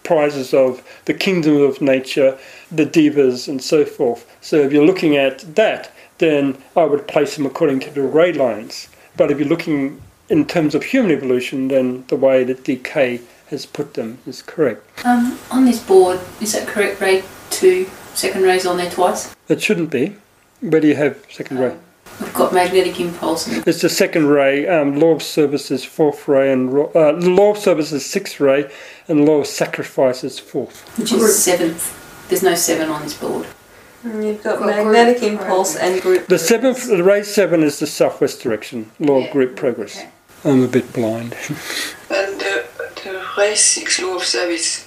[0.04, 2.38] comprises of the kingdom of nature,
[2.72, 4.26] the devas, and so forth.
[4.42, 8.34] So if you're looking at that, then I would place them according to the ray
[8.34, 8.90] lines.
[9.18, 13.66] But if you're looking in terms of human evolution, then the way that DK has
[13.66, 15.06] put them is correct.
[15.06, 17.24] Um, on this board, is that correct, Ray?
[17.50, 19.36] Two second rays on there twice?
[19.50, 20.16] It shouldn't be.
[20.62, 21.76] Where do you have second ray?
[22.22, 23.48] We've got magnetic impulse.
[23.48, 24.68] It's the second ray.
[24.68, 28.72] Um, law of service is fourth ray, and uh, law of service is sixth ray,
[29.08, 30.88] and law of sacrifice is fourth.
[31.00, 31.98] which is seventh.
[32.30, 33.48] There's no seven on this board.
[34.04, 35.94] And You've got Got magnetic group impulse progress.
[35.94, 36.28] and group.
[36.28, 38.92] The seventh, the ray seven is the southwest direction.
[39.00, 39.26] Law Yeah.
[39.26, 39.98] of group progress.
[39.98, 40.10] Okay.
[40.46, 41.36] I'm a bit blind.
[42.10, 42.66] And the,
[43.04, 44.86] the race six law of service,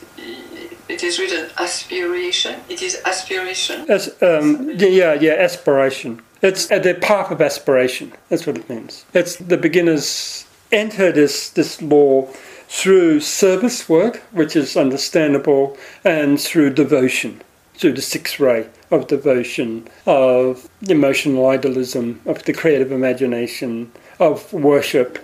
[0.89, 2.61] it is written aspiration.
[2.69, 3.87] It is aspiration.
[3.91, 6.21] As, um, yeah, yeah, aspiration.
[6.45, 8.13] It's at the path of aspiration.
[8.29, 9.07] That's what it means.
[9.15, 12.27] It's the beginners enter this this law
[12.69, 17.41] through service work, which is understandable, and through devotion,
[17.79, 25.19] through the sixth ray of devotion, of emotional idealism, of the creative imagination, of worship,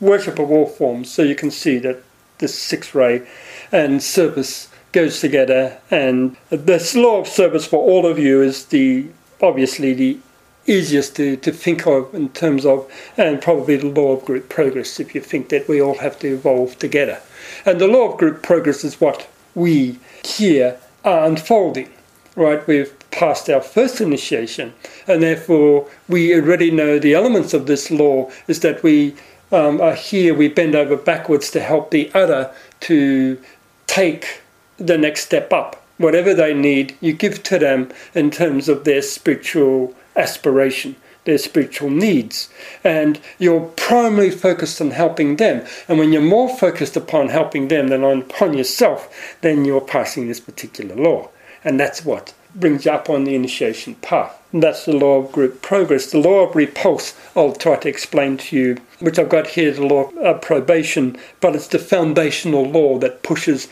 [0.00, 1.08] worship of all forms.
[1.08, 2.02] So you can see that
[2.38, 3.28] this sixth ray
[3.70, 9.06] and service goes together, and this law of service for all of you is the
[9.42, 10.18] obviously the
[10.66, 15.00] easiest to, to think of in terms of, and probably the law of group progress
[15.00, 17.20] if you think that we all have to evolve together.
[17.64, 21.90] And the law of group progress is what we here are unfolding,
[22.36, 22.64] right?
[22.66, 24.72] We've passed our first initiation,
[25.06, 29.14] and therefore we already know the elements of this law is that we
[29.52, 33.40] um, are here, we bend over backwards to help the other to
[33.86, 34.42] take
[34.76, 35.79] the next step up.
[36.00, 41.90] Whatever they need, you give to them in terms of their spiritual aspiration, their spiritual
[41.90, 42.48] needs.
[42.82, 45.66] And you're primarily focused on helping them.
[45.88, 50.26] And when you're more focused upon helping them than on, upon yourself, then you're passing
[50.26, 51.28] this particular law.
[51.62, 54.40] And that's what brings you up on the initiation path.
[54.52, 56.10] And that's the law of group progress.
[56.10, 59.86] The law of repulse, I'll try to explain to you, which I've got here, the
[59.86, 63.68] law of uh, probation, but it's the foundational law that pushes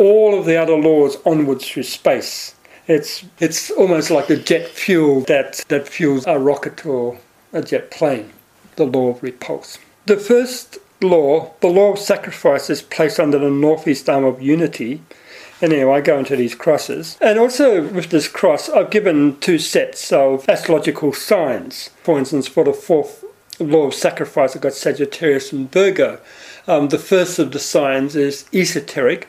[0.00, 2.54] all of the other laws onwards through space.
[2.88, 7.18] It's it's almost like the jet fuel that, that fuels a rocket or
[7.52, 8.32] a jet plane,
[8.76, 9.78] the law of repulse.
[10.06, 15.02] The first law, the law of sacrifice, is placed under the northeast arm of unity.
[15.60, 17.18] Anyway, I go into these crosses.
[17.20, 21.90] And also with this cross, I've given two sets of astrological signs.
[22.02, 23.22] For instance, for the fourth
[23.58, 26.18] law of sacrifice, I've got Sagittarius and Virgo.
[26.66, 29.28] Um, the first of the signs is esoteric,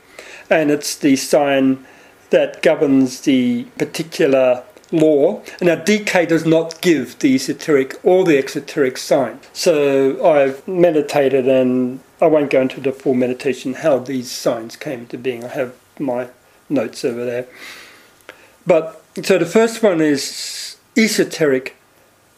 [0.52, 1.86] and it's the sign
[2.30, 5.42] that governs the particular law.
[5.62, 9.40] Now, DK does not give the esoteric or the exoteric sign.
[9.54, 15.00] So I've meditated, and I won't go into the full meditation how these signs came
[15.02, 15.46] into being.
[15.46, 16.28] I have my
[16.70, 17.48] notes over there.
[18.68, 21.76] But so the first one is esoteric,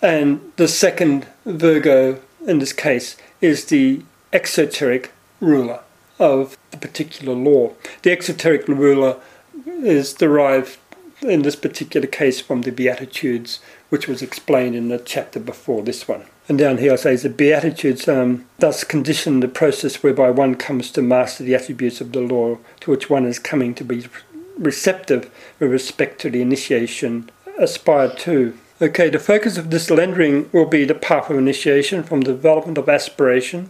[0.01, 5.82] and the second Virgo in this case is the exoteric ruler
[6.20, 7.71] of the particular law.
[8.01, 9.17] The exoteric ruler
[9.65, 10.78] is derived
[11.21, 13.59] in this particular case from the Beatitudes,
[13.89, 16.26] which was explained in the chapter before this one.
[16.49, 20.91] And down here I say the Beatitudes um, thus condition the process whereby one comes
[20.91, 24.05] to master the attributes of the law to which one is coming to be
[24.57, 28.57] receptive with respect to the initiation aspired to.
[28.82, 32.78] Okay, the focus of this rendering will be the path of initiation from the development
[32.78, 33.69] of aspiration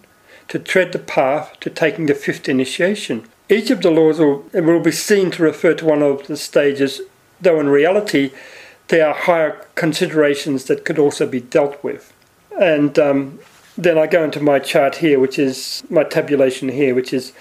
[0.49, 3.27] to tread the path to taking the fifth initiation.
[3.49, 7.01] Each of the laws will, will be seen to refer to one of the stages,
[7.41, 8.31] though in reality
[8.87, 12.13] there are higher considerations that could also be dealt with.
[12.59, 13.39] And um,
[13.77, 17.33] then I go into my chart here, which is my tabulation here, which is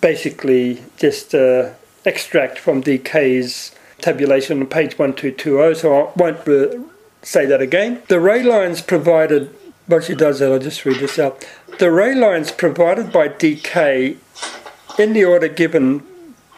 [0.00, 1.70] basically just uh,
[2.04, 6.80] extract from DK's tabulation on page 1220, so I won't re-
[7.22, 8.02] say that again.
[8.08, 9.54] The ray lines provided,
[9.90, 11.44] but she does that, I'll just read this out.
[11.78, 14.16] The ray lines provided by DK
[14.98, 16.00] in the order given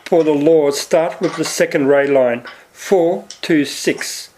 [0.04, 4.30] for the laws start with the second ray line, 4, 2, 6,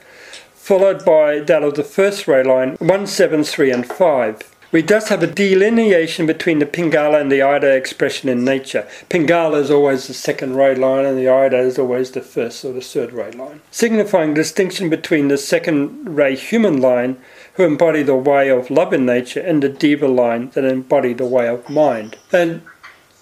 [0.54, 4.54] followed by that of the first ray line, 1, 7, 3, and 5.
[4.70, 8.88] We thus have a delineation between the Pingala and the Ida expression in nature.
[9.08, 12.72] Pingala is always the second ray line and the Ida is always the first or
[12.72, 17.18] the third ray line, signifying distinction between the second ray human line,
[17.54, 21.26] who embody the way of love in nature, and the Deva line that embody the
[21.26, 22.16] way of mind.
[22.32, 22.62] And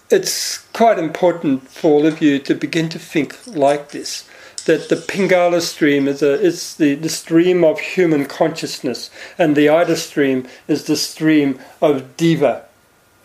[0.09, 4.27] it's quite important for all of you to begin to think like this
[4.65, 9.67] that the Pingala stream is, a, is the, the stream of human consciousness, and the
[9.67, 12.63] Ida stream is the stream of Deva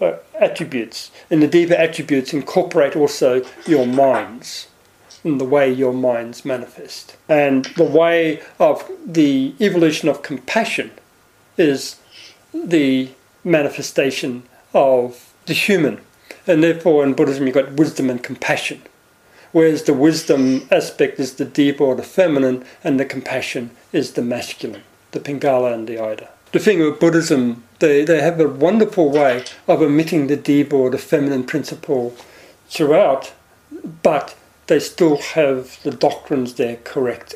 [0.00, 1.10] uh, attributes.
[1.30, 4.67] And the Deva attributes incorporate also your minds
[5.24, 7.16] and the way your minds manifest.
[7.28, 10.90] And the way of the evolution of compassion
[11.56, 11.96] is
[12.52, 13.10] the
[13.44, 16.00] manifestation of the human.
[16.46, 18.82] And therefore, in Buddhism, you've got wisdom and compassion
[19.52, 24.22] whereas the wisdom aspect is the deep or the feminine, and the compassion is the
[24.22, 26.28] masculine, the Pingala and the Ida.
[26.52, 30.90] The thing with Buddhism, they, they have a wonderful way of omitting the deep or
[30.90, 32.16] the feminine principle
[32.68, 33.32] throughout,
[34.02, 34.34] but
[34.68, 37.34] they still have the doctrines there correct,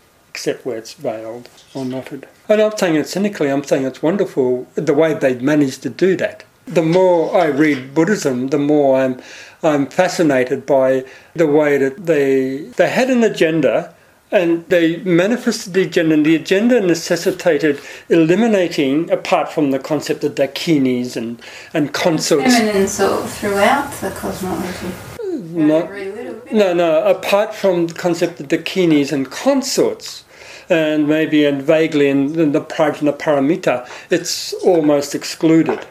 [0.30, 2.28] except where it's veiled or knotted.
[2.48, 5.90] And I'm not saying it cynically, I'm saying it's wonderful the way they've managed to
[5.90, 6.44] do that.
[6.66, 9.20] The more I read Buddhism, the more I'm
[9.62, 11.04] I'm fascinated by
[11.34, 13.94] the way that they they had an agenda
[14.30, 20.34] and they manifested the agenda and the agenda necessitated eliminating apart from the concept of
[20.34, 21.40] dakinis and,
[21.72, 22.56] and consorts.
[22.56, 24.92] Feminine sort of throughout the cosmology.
[25.54, 25.86] No,
[26.52, 30.24] no, no, apart from the concept of dakinis and consorts
[30.68, 35.86] and maybe and vaguely in, in the Prajna Paramita, it's almost excluded.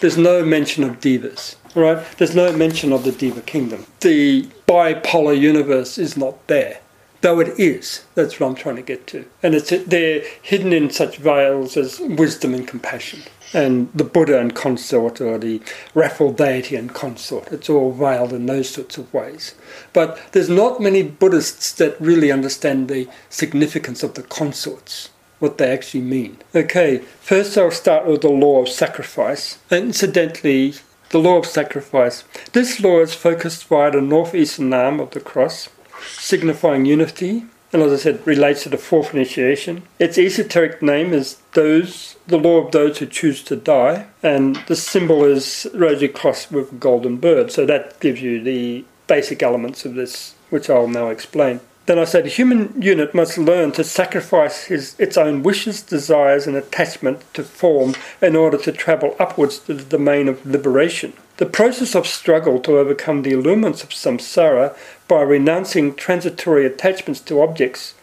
[0.00, 2.04] There's no mention of devas right?
[2.18, 3.86] There's no mention of the Deva kingdom.
[4.00, 6.80] The bipolar universe is not there,
[7.20, 8.04] though it is.
[8.14, 9.24] That's what I'm trying to get to.
[9.42, 13.22] And it's they're hidden in such veils as wisdom and compassion.
[13.54, 15.62] And the Buddha and consort, or the
[15.94, 19.54] wrathful deity and consort, it's all veiled in those sorts of ways.
[19.92, 25.70] But there's not many Buddhists that really understand the significance of the consorts what they
[25.70, 26.38] actually mean.
[26.54, 29.58] Okay, first I'll start with the law of sacrifice.
[29.70, 30.74] Incidentally,
[31.10, 32.24] the law of sacrifice.
[32.52, 35.68] This law is focused via the northeastern arm of the cross,
[36.16, 37.44] signifying unity,
[37.74, 39.82] and as I said, relates to the fourth initiation.
[39.98, 44.76] Its esoteric name is those, the law of those who choose to die, and the
[44.76, 47.50] symbol is rosy cross with golden bird.
[47.50, 51.58] So that gives you the basic elements of this, which I'll now explain.
[51.86, 56.56] Then I said, human unit must learn to sacrifice his, its own wishes, desires, and
[56.56, 61.12] attachment to form in order to travel upwards to the domain of liberation.
[61.36, 64.76] The process of struggle to overcome the allurements of samsara
[65.08, 67.94] by renouncing transitory attachments to objects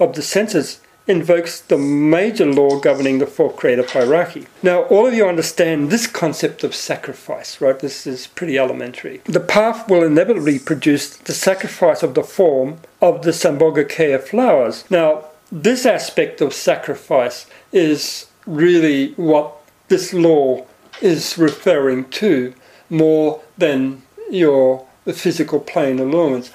[0.00, 4.46] of the senses invokes the major law governing the four creative hierarchy.
[4.62, 7.78] Now, all of you understand this concept of sacrifice, right?
[7.78, 9.22] This is pretty elementary.
[9.24, 14.84] The path will inevitably produce the sacrifice of the form of the Sambhogakaya flowers.
[14.90, 19.56] Now, this aspect of sacrifice is really what
[19.88, 20.66] this law
[21.00, 22.52] is referring to
[22.90, 26.50] more than your the physical plane allurements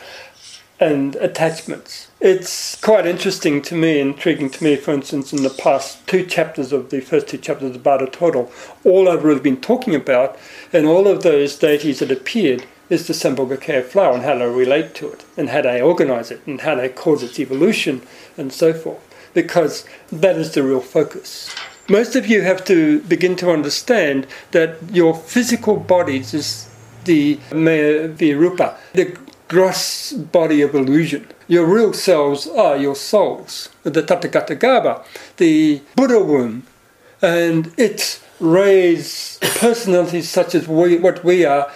[0.79, 2.09] and attachments.
[2.19, 6.71] It's quite interesting to me, intriguing to me, for instance, in the past two chapters
[6.71, 8.51] of the first two chapters of Bardo Thodol,
[8.83, 10.37] all I've really been talking about,
[10.71, 14.93] and all of those deities that appeared, is the Sambhogakaya flower and how they relate
[14.95, 18.01] to it, and how they organize it, and how they cause its evolution,
[18.37, 19.01] and so forth.
[19.33, 21.55] Because that is the real focus.
[21.89, 26.69] Most of you have to begin to understand that your physical body is
[27.03, 29.17] the Maya Virupa, the
[29.49, 31.27] gross body of illusion.
[31.49, 35.03] Your real selves are your souls, the Tathagata Garbha,
[35.35, 36.65] the Buddha womb,
[37.21, 41.69] and its rays, personalities such as we, what we are,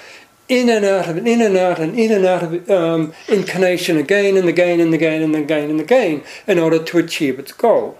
[0.47, 3.97] in and out of it, in and out and in and out of um, incarnation
[3.97, 7.97] again and again and again and again and again in order to achieve its goal.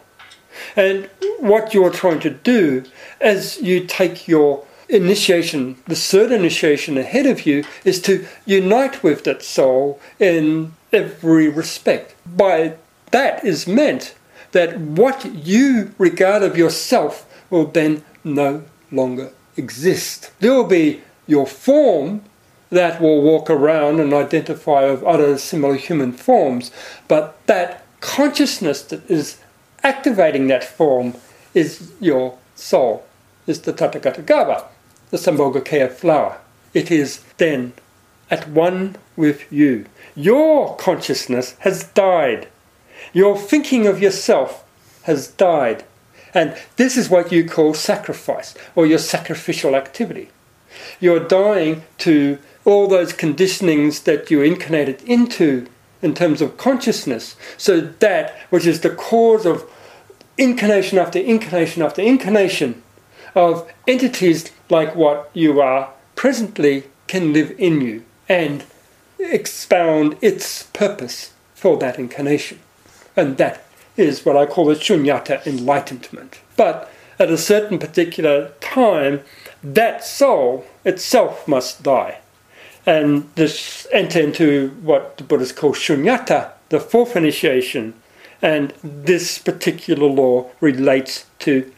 [0.75, 2.83] And what you're trying to do
[3.19, 9.23] as you take your initiation, the third initiation ahead of you, is to unite with
[9.25, 12.15] that soul in every respect.
[12.25, 12.75] By
[13.11, 14.15] that is meant
[14.51, 20.31] that what you regard of yourself will then no longer exist.
[20.39, 22.21] There will be your form
[22.69, 26.71] that will walk around and identify with other similar human forms,
[27.07, 29.39] but that consciousness that is
[29.83, 31.15] activating that form
[31.53, 33.05] is your soul,
[33.45, 34.65] is the Tathagata
[35.09, 36.37] the Sambhogakaya flower.
[36.73, 37.73] It is then
[38.29, 39.85] at one with you.
[40.15, 42.47] Your consciousness has died.
[43.13, 44.65] Your thinking of yourself
[45.03, 45.85] has died.
[46.33, 50.29] And this is what you call sacrifice or your sacrificial activity.
[50.99, 55.67] You're dying to all those conditionings that you incarnated into
[56.01, 57.35] in terms of consciousness.
[57.57, 59.69] So that which is the cause of
[60.37, 62.83] incarnation after incarnation after incarnation
[63.35, 68.63] of entities like what you are presently can live in you and
[69.19, 72.59] expound its purpose for that incarnation.
[73.15, 73.63] And that
[73.95, 76.39] is what I call the shunyata enlightenment.
[76.55, 79.21] But at a certain particular time,
[79.63, 82.19] that soul itself must die.
[82.87, 87.93] And this enter into what the Buddhists call shunyata, the fourth initiation.
[88.41, 91.71] And this particular law relates to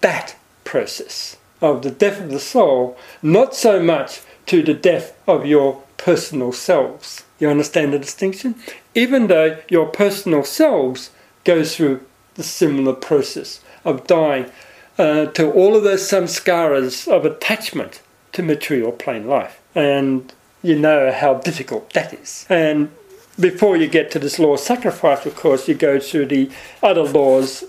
[0.00, 0.34] that
[0.64, 5.82] process of the death of the soul, not so much to the death of your
[5.98, 7.24] personal selves.
[7.38, 8.54] You understand the distinction?
[8.94, 11.10] Even though your personal selves
[11.44, 12.00] goes through
[12.34, 14.50] the similar process of dying
[14.98, 18.00] uh, to all of those samskaras of attachment
[18.32, 19.60] to material plane life.
[19.74, 20.32] And
[20.66, 22.44] you know how difficult that is.
[22.48, 22.90] And
[23.38, 26.50] before you get to this law of sacrifice, of course, you go through the
[26.82, 27.64] other laws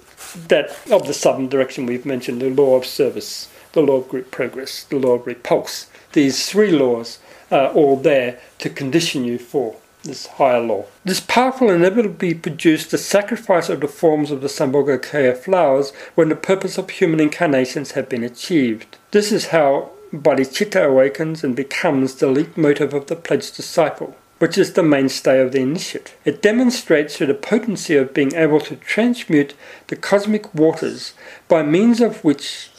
[0.47, 4.31] that of the southern direction we've mentioned, the law of service, the law of group
[4.31, 5.87] progress, the law of repulse.
[6.13, 7.19] These three laws
[7.51, 10.85] are all there to condition you for this higher law.
[11.03, 16.29] This path will inevitably produce the sacrifice of the forms of the Sambhogakaya flowers when
[16.29, 18.97] the purpose of human incarnations have been achieved.
[19.11, 24.73] This is how bodhicitta awakens and becomes the leitmotif of the pledged disciple, which is
[24.73, 26.15] the mainstay of the initiate.
[26.25, 29.53] It demonstrates the potency of being able to transmute
[29.87, 31.13] the cosmic waters
[31.47, 32.69] by means of which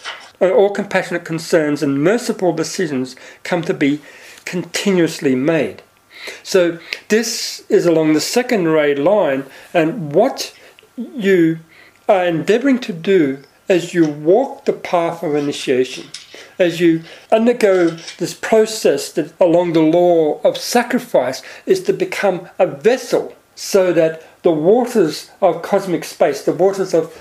[0.41, 4.01] uh, all compassionate concerns and merciful decisions come to be
[4.45, 5.83] continuously made.
[6.43, 10.55] So this is along the second ray line, and what
[10.97, 11.61] you
[12.09, 16.07] are endeavoring to do as you walk the path of initiation,
[16.59, 22.67] as you undergo this process that along the law of sacrifice is to become a
[22.67, 27.13] vessel so that the waters of cosmic space, the waters of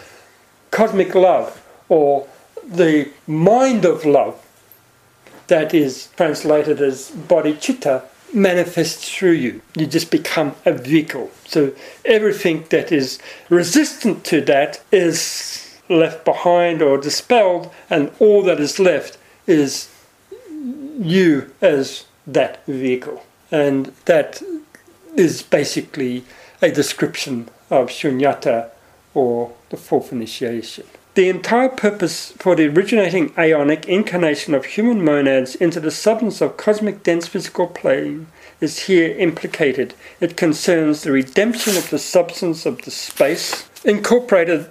[0.71, 2.27] cosmic love, or
[2.63, 4.39] the mind of love,
[5.47, 8.03] that is translated as bodhicitta,
[8.33, 9.61] manifests through you.
[9.75, 11.31] You just become a vehicle.
[11.45, 11.73] So
[12.05, 18.79] everything that is resistant to that is left behind or dispelled, and all that is
[18.79, 19.89] left is
[20.99, 23.23] you as that vehicle.
[23.51, 24.41] And that
[25.15, 26.23] is basically
[26.61, 28.69] a description of shunyata
[29.13, 30.85] or the fourth initiation.
[31.15, 36.57] The entire purpose for the originating aeonic incarnation of human monads into the substance of
[36.57, 38.27] cosmic dense physical plane
[38.61, 39.95] is here implicated.
[40.19, 44.69] It concerns the redemption of the substance of the space, incorporated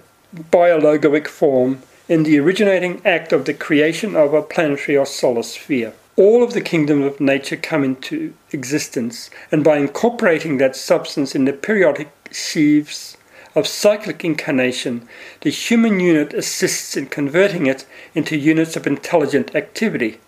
[0.51, 5.05] by a logoic form, in the originating act of the creation of a planetary or
[5.05, 5.93] solar sphere.
[6.15, 11.45] All of the kingdoms of nature come into existence, and by incorporating that substance in
[11.45, 13.17] the periodic sheaves
[13.55, 15.07] of cyclic incarnation,
[15.41, 20.19] the human unit assists in converting it into units of intelligent activity.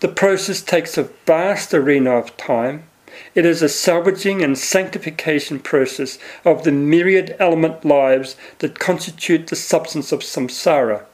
[0.00, 2.84] The process takes a vast arena of time.
[3.34, 9.56] It is a salvaging and sanctification process of the myriad element lives that constitute the
[9.56, 11.04] substance of samsara.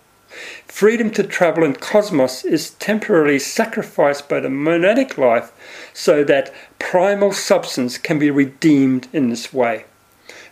[0.66, 5.51] Freedom to travel in cosmos is temporarily sacrificed by the monadic life
[5.92, 9.84] so that primal substance can be redeemed in this way.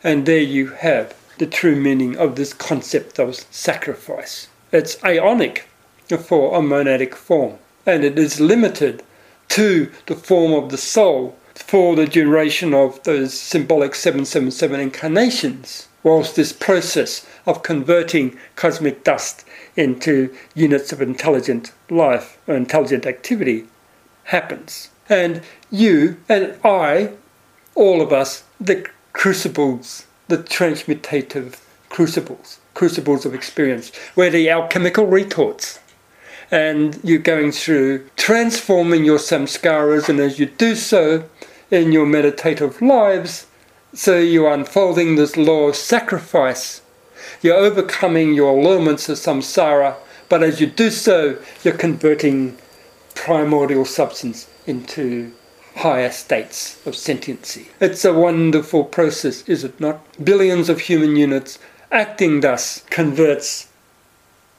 [0.03, 4.49] And there you have the true meaning of this concept of sacrifice.
[4.73, 5.63] It's aeonic
[6.17, 9.03] for a monadic form, and it is limited
[9.51, 16.37] to the form of the soul for the duration of those symbolic 777 incarnations, whilst
[16.37, 19.45] this process of converting cosmic dust
[19.77, 23.67] into units of intelligent life or intelligent activity
[24.25, 24.91] happens.
[25.09, 27.13] And you and I,
[27.75, 35.81] all of us, the crucibles, the transmutative crucibles, crucibles of experience, where the alchemical retorts.
[36.51, 41.29] And you're going through transforming your samskaras, and as you do so
[41.71, 43.47] in your meditative lives,
[43.93, 46.83] so you're unfolding this law of sacrifice.
[47.43, 49.97] You're overcoming your allurements of samsara,
[50.29, 52.57] but as you do so, you're converting
[53.15, 55.33] primordial substance into
[55.77, 57.69] higher states of sentiency.
[57.81, 60.01] It's a wonderful process, is it not?
[60.23, 61.59] Billions of human units
[61.91, 63.69] acting thus converts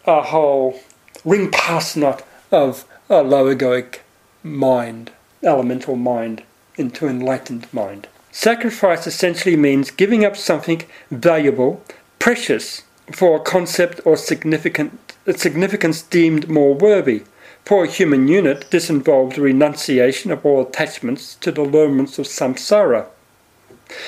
[0.06, 0.80] a whole
[1.26, 4.00] ring pass not of a low egoic
[4.44, 5.12] mind,
[5.44, 6.44] elemental mind,
[6.80, 8.08] into enlightened mind.
[8.32, 11.84] Sacrifice essentially means giving up something valuable,
[12.20, 17.24] precious, for a concept or significant, significance deemed more worthy.
[17.66, 23.08] For a human unit, this involves renunciation of all attachments to the allurements of samsara,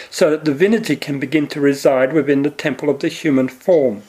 [0.09, 4.03] so that divinity can begin to reside within the temple of the human form.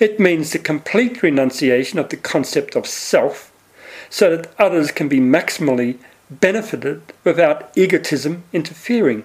[0.00, 3.52] It means the complete renunciation of the concept of self,
[4.08, 5.98] so that others can be maximally
[6.30, 9.24] benefited without egotism interfering.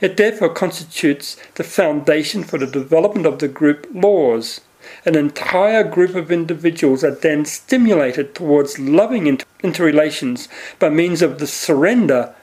[0.00, 4.60] It therefore constitutes the foundation for the development of the group laws
[5.04, 11.38] an entire group of individuals are then stimulated towards loving inter- interrelations by means of
[11.38, 12.34] the surrender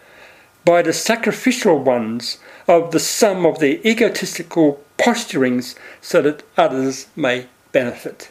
[0.65, 2.37] by the sacrificial ones
[2.67, 8.29] of the sum of their egotistical posturings so that others may benefit.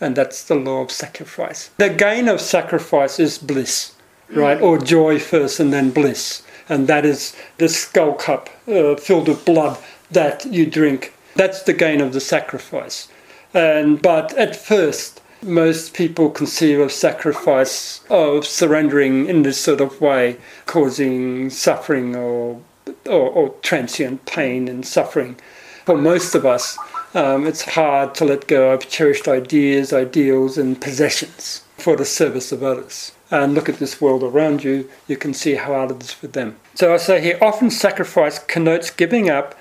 [0.00, 1.70] And that's the law of sacrifice.
[1.78, 3.94] The gain of sacrifice is bliss,
[4.34, 4.60] right?
[4.60, 6.42] Or joy first and then bliss.
[6.68, 9.78] And that is the skull cup uh, filled with blood
[10.10, 11.14] that you drink.
[11.34, 13.08] That's the gain of the sacrifice.
[13.54, 20.00] And, but at first, most people conceive of sacrifice, of surrendering in this sort of
[20.00, 22.60] way, causing suffering or,
[23.06, 25.36] or, or transient pain and suffering.
[25.84, 26.78] For most of us,
[27.14, 32.52] um, it's hard to let go of cherished ideas, ideals, and possessions for the service
[32.52, 33.12] of others.
[33.32, 36.26] And look at this world around you, you can see how hard it is for
[36.26, 36.56] them.
[36.74, 39.54] So I say here often sacrifice connotes giving up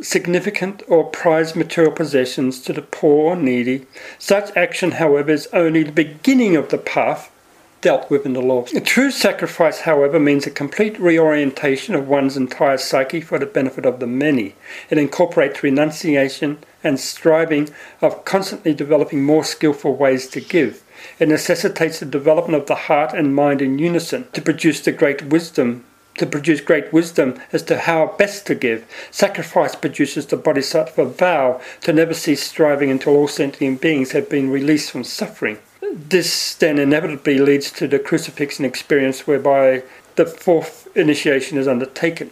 [0.00, 3.84] significant or prized material possessions to the poor or needy.
[4.20, 7.32] Such action, however, is only the beginning of the path
[7.80, 8.64] dealt with in the law.
[8.74, 13.84] A true sacrifice, however, means a complete reorientation of one's entire psyche for the benefit
[13.84, 14.54] of the many.
[14.88, 17.70] It incorporates renunciation and striving
[18.00, 20.84] of constantly developing more skillful ways to give.
[21.18, 25.24] It necessitates the development of the heart and mind in unison to produce the great
[25.24, 25.84] wisdom
[26.18, 28.86] to produce great wisdom as to how best to give.
[29.10, 34.50] Sacrifice produces the bodhisattva vow to never cease striving until all sentient beings have been
[34.50, 35.58] released from suffering.
[35.92, 39.82] This then inevitably leads to the crucifixion experience whereby
[40.16, 42.30] the fourth initiation is undertaken.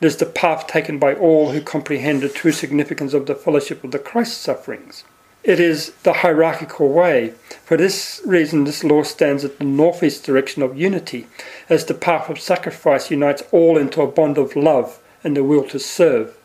[0.00, 3.84] It is the path taken by all who comprehend the true significance of the fellowship
[3.84, 5.04] of the Christ sufferings.
[5.46, 7.32] It is the hierarchical way.
[7.64, 11.28] For this reason, this law stands at the northeast direction of unity,
[11.68, 15.62] as the path of sacrifice unites all into a bond of love and the will
[15.68, 16.36] to serve.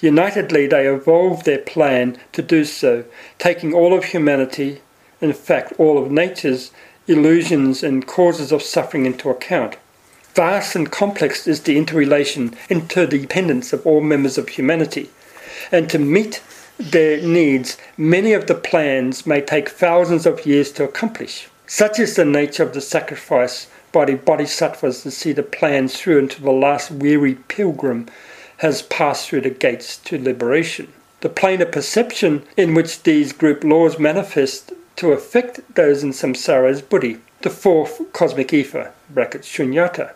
[0.00, 3.04] Unitedly, they evolve their plan to do so,
[3.38, 4.80] taking all of humanity,
[5.20, 6.72] in fact, all of nature's
[7.06, 9.76] illusions and causes of suffering into account.
[10.34, 15.10] Vast and complex is the interrelation, interdependence of all members of humanity.
[15.70, 16.42] And to meet
[16.78, 21.48] their needs, many of the plans may take thousands of years to accomplish.
[21.66, 26.18] Such is the nature of the sacrifice by the bodhisattvas to see the plans through
[26.20, 28.06] until the last weary pilgrim
[28.58, 30.92] has passed through the gates to liberation.
[31.20, 36.70] The plane of perception in which these group laws manifest to affect those in samsara
[36.70, 40.12] is buddhi, the fourth cosmic ether, brackets shunyata,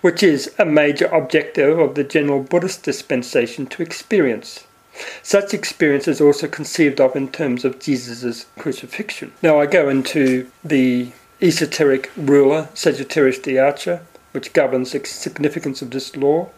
[0.00, 4.64] which is a major objective of the general Buddhist dispensation to experience.
[5.22, 9.32] Such experience is also conceived of in terms of Jesus' crucifixion.
[9.42, 15.90] Now I go into the esoteric ruler, Sagittarius the Archer, which governs the significance of
[15.90, 16.50] this law.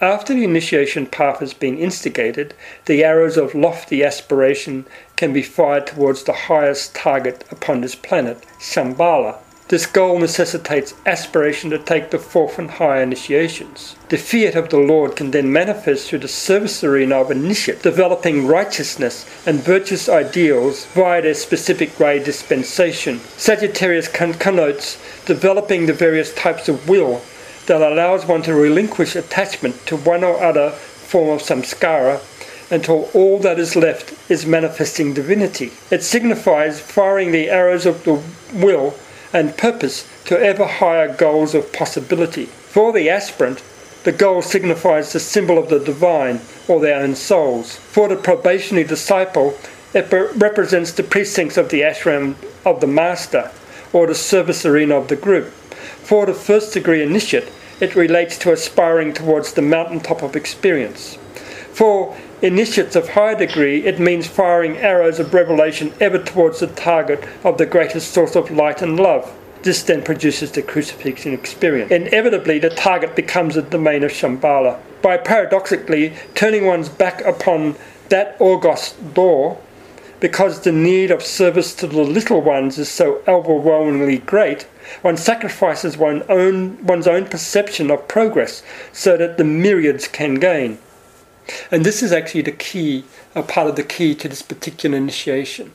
[0.00, 2.54] After the initiation path has been instigated,
[2.86, 8.42] the arrows of lofty aspiration can be fired towards the highest target upon this planet,
[8.58, 9.38] Shambhala,
[9.70, 13.94] this goal necessitates aspiration to take the fourth and higher initiations.
[14.08, 18.48] The fiat of the Lord can then manifest through the service arena of initiate, developing
[18.48, 23.20] righteousness and virtuous ideals via their specific grade dispensation.
[23.36, 27.22] Sagittarius connotes developing the various types of will
[27.66, 32.20] that allows one to relinquish attachment to one or other form of samskara
[32.72, 35.70] until all that is left is manifesting divinity.
[35.92, 38.20] It signifies firing the arrows of the
[38.52, 38.96] will
[39.32, 42.46] and purpose to ever higher goals of possibility.
[42.46, 43.62] For the aspirant,
[44.04, 47.76] the goal signifies the symbol of the divine or their own souls.
[47.76, 49.58] For the probationary disciple,
[49.92, 53.50] It represents the precincts of the ashram of the master
[53.92, 55.48] or the service arena of the group.
[56.06, 57.50] For the first degree initiate,
[57.80, 61.18] it relates to aspiring towards the mountaintop of experience.
[61.72, 67.24] For initiates of high degree, it means firing arrows of revelation ever towards the target
[67.44, 69.32] of the greatest source of light and love.
[69.62, 71.90] This then produces the crucifixion experience.
[71.90, 74.80] Inevitably, the target becomes the domain of Shambhala.
[75.02, 77.76] By paradoxically turning one's back upon
[78.08, 79.58] that august door,
[80.18, 84.62] because the need of service to the little ones is so overwhelmingly great,
[85.02, 88.62] one sacrifices one's own, one's own perception of progress
[88.92, 90.78] so that the myriads can gain.
[91.70, 95.72] And this is actually the key, a part of the key to this particular initiation.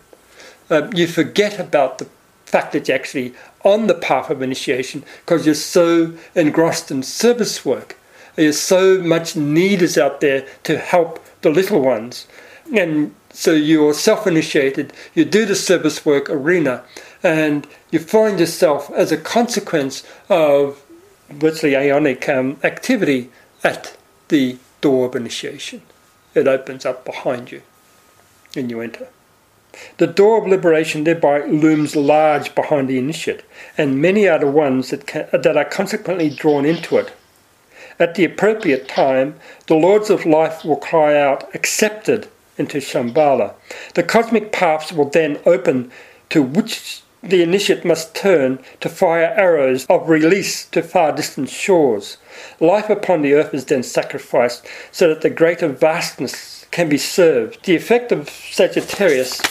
[0.70, 2.08] Uh, you forget about the
[2.46, 7.66] fact that you're actually on the path of initiation because you're so engrossed in service
[7.66, 7.98] work.
[8.36, 12.28] There's so much need is out there to help the little ones.
[12.74, 16.84] And so you're self initiated, you do the service work arena,
[17.22, 20.82] and you find yourself as a consequence of
[21.30, 23.30] virtually aeonic um, activity
[23.64, 23.98] at
[24.30, 25.82] the door of initiation.
[26.36, 27.64] It opens up behind you
[28.56, 29.08] and you enter.
[29.98, 33.42] The door of liberation thereby looms large behind the initiate,
[33.80, 37.12] and many are the ones that, can, that are consequently drawn into it.
[37.98, 43.56] At the appropriate time, the Lords of Life will cry out, accepted, into Shambhala.
[43.96, 45.92] The cosmic paths will then open
[46.30, 52.18] to which the initiate must turn to fire arrows of release to far distant shores.
[52.60, 57.66] Life upon the earth is then sacrificed so that the greater vastness can be served.
[57.66, 59.42] The effect of Sagittarius,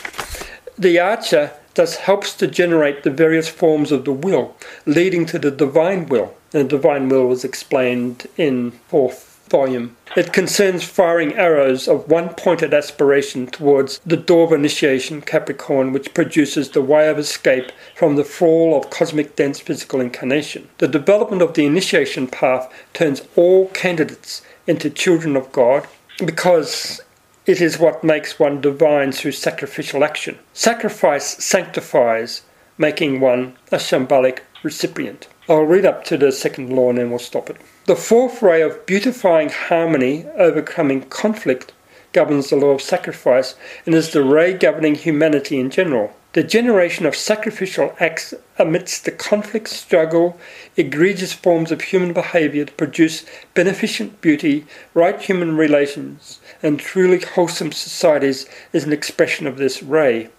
[0.79, 4.57] the archer thus helps to generate the various forms of the will,
[4.87, 6.35] leading to the divine will.
[6.53, 9.97] And the divine will was explained in fourth volume.
[10.17, 16.13] It concerns firing arrows of one pointed aspiration towards the door of initiation, Capricorn, which
[16.13, 20.69] produces the way of escape from the fall of cosmic dense physical incarnation.
[20.79, 25.87] The development of the initiation path turns all candidates into children of God
[26.19, 27.01] because
[27.47, 30.37] it is what makes one divine through sacrificial action.
[30.53, 32.43] Sacrifice sanctifies,
[32.77, 35.29] making one a shambhalic recipient.
[35.49, 37.59] I'll read up to the second law and then we'll stop it.
[37.87, 41.73] The fourth ray of beautifying harmony, overcoming conflict,
[42.15, 46.17] governs the law of sacrifice and is the ray governing humanity in general.
[46.33, 50.41] The generation of sacrificial acts amidst the conflict, struggle,
[50.79, 54.65] egregious forms of human behavior to produce beneficent beauty,
[54.95, 60.31] right human relations, and truly wholesome societies is an expression of this ray.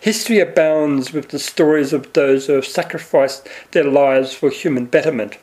[0.00, 5.36] History abounds with the stories of those who have sacrificed their lives for human betterment,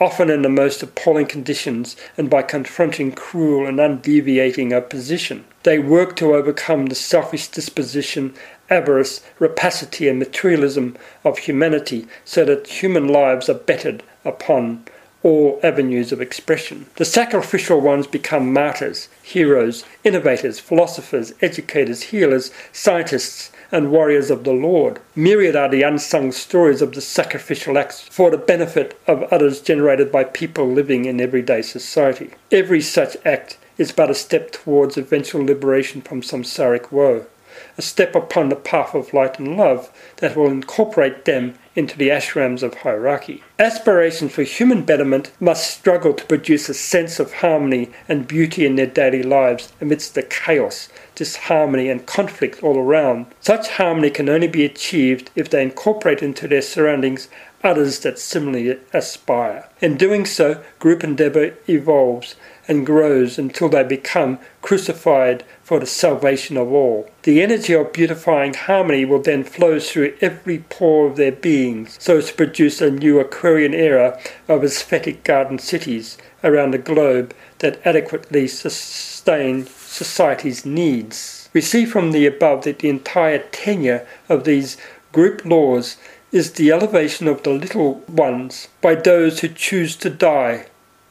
[0.00, 5.44] often in the most appalling conditions and by confronting cruel and undeviating opposition.
[5.64, 8.34] They work to overcome the selfish disposition,
[8.70, 14.84] avarice, rapacity, and materialism of humanity so that human lives are bettered upon
[15.22, 16.86] all avenues of expression.
[16.96, 24.52] The sacrificial ones become martyrs, heroes, innovators, philosophers, educators, healers, scientists, and warriors of the
[24.52, 25.00] Lord.
[25.14, 30.10] Myriad are the unsung stories of the sacrificial acts for the benefit of others generated
[30.10, 32.30] by people living in everyday society.
[32.50, 37.26] Every such act is but a step towards eventual liberation from samsaric woe,
[37.76, 42.08] a step upon the path of light and love that will incorporate them into the
[42.08, 43.44] ashrams of hierarchy.
[43.58, 48.74] Aspirations for human betterment must struggle to produce a sense of harmony and beauty in
[48.74, 50.88] their daily lives amidst the chaos,
[51.18, 53.26] disharmony, and conflict all around.
[53.40, 57.28] Such harmony can only be achieved if they incorporate into their surroundings
[57.62, 59.68] others that similarly aspire.
[59.80, 62.36] In doing so, group endeavour evolves
[62.68, 67.08] and grows until they become crucified for the salvation of all.
[67.22, 72.18] The energy of beautifying harmony will then flow through every pore of their beings, so
[72.18, 77.84] as to produce a new Aquarian era of aesthetic garden cities around the globe that
[77.84, 81.48] adequately sustain society's needs.
[81.52, 84.76] We see from the above that the entire tenure of these
[85.12, 85.96] group laws
[86.30, 90.66] is the elevation of the little ones by those who choose to die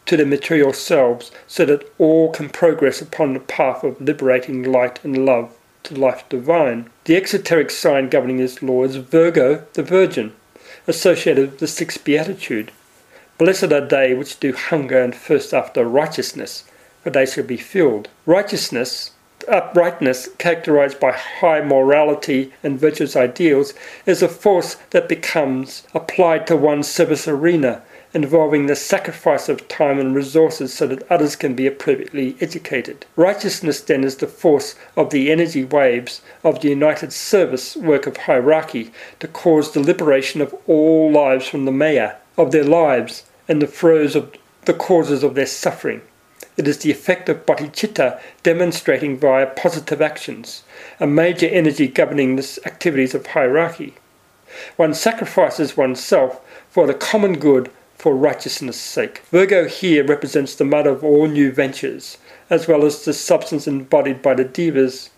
[0.05, 5.03] to their material selves so that all can progress upon the path of liberating light
[5.03, 5.53] and love
[5.83, 6.89] to life divine.
[7.05, 10.33] The exoteric sign governing this law is Virgo, the Virgin,
[10.87, 12.71] associated with the sixth beatitude.
[13.37, 16.63] Blessed are they which do hunger and thirst after righteousness,
[17.07, 18.09] for they shall be filled.
[18.25, 19.11] Righteousness,
[19.47, 23.73] uprightness, characterized by high morality and virtuous ideals,
[24.05, 27.81] is a force that becomes applied to one's service arena
[28.13, 33.05] involving the sacrifice of time and resources so that others can be appropriately educated.
[33.15, 38.17] Righteousness then is the force of the energy waves of the united service work of
[38.17, 38.91] hierarchy
[39.21, 43.65] to cause the liberation of all lives from the maya, of their lives, and the
[43.67, 44.35] throes of
[44.65, 46.01] the causes of their suffering.
[46.57, 50.63] It is the effect of bodhicitta demonstrating via positive actions,
[50.99, 53.93] a major energy governing the activities of hierarchy.
[54.75, 59.19] One sacrifices oneself for the common good for righteousness' sake.
[59.31, 62.17] Virgo here represents the mother of all new ventures,
[62.49, 65.11] as well as the substance embodied by the devas.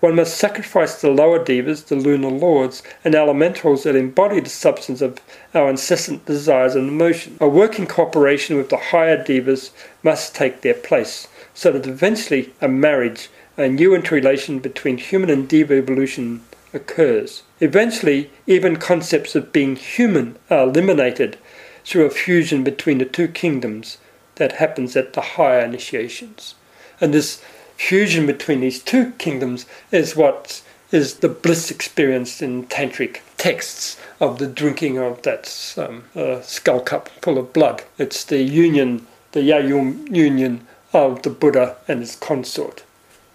[0.00, 5.00] One must sacrifice the lower devas, the lunar lords, and elementals that embody the substance
[5.00, 5.20] of
[5.54, 7.38] our incessant desires and emotions.
[7.40, 9.70] A working cooperation with the higher devas
[10.02, 15.48] must take their place, so that eventually a marriage, a new interrelation between human and
[15.48, 17.42] deva evolution occurs.
[17.60, 21.38] Eventually, even concepts of being human are eliminated
[21.84, 23.98] through a fusion between the two kingdoms
[24.36, 26.54] that happens at the higher initiations.
[27.00, 27.42] And this
[27.78, 34.38] fusion between these two kingdoms is what is the bliss experienced in tantric texts of
[34.38, 37.84] the drinking of that um, uh, skull cup full of blood.
[37.96, 42.82] It's the union, the Yab-Yum union of the Buddha and his consort.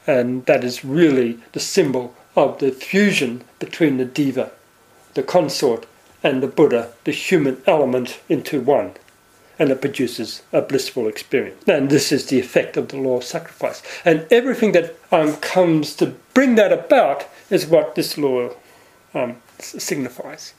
[0.06, 4.52] And that is really the symbol of the fusion between the deva,
[5.14, 5.86] the consort,
[6.22, 8.94] and the Buddha, the human element, into one.
[9.60, 11.64] And it produces a blissful experience.
[11.68, 13.84] And this is the effect of the law of sacrifice.
[14.04, 18.50] And everything that um, comes to bring that about is what this law
[19.14, 20.54] um, signifies.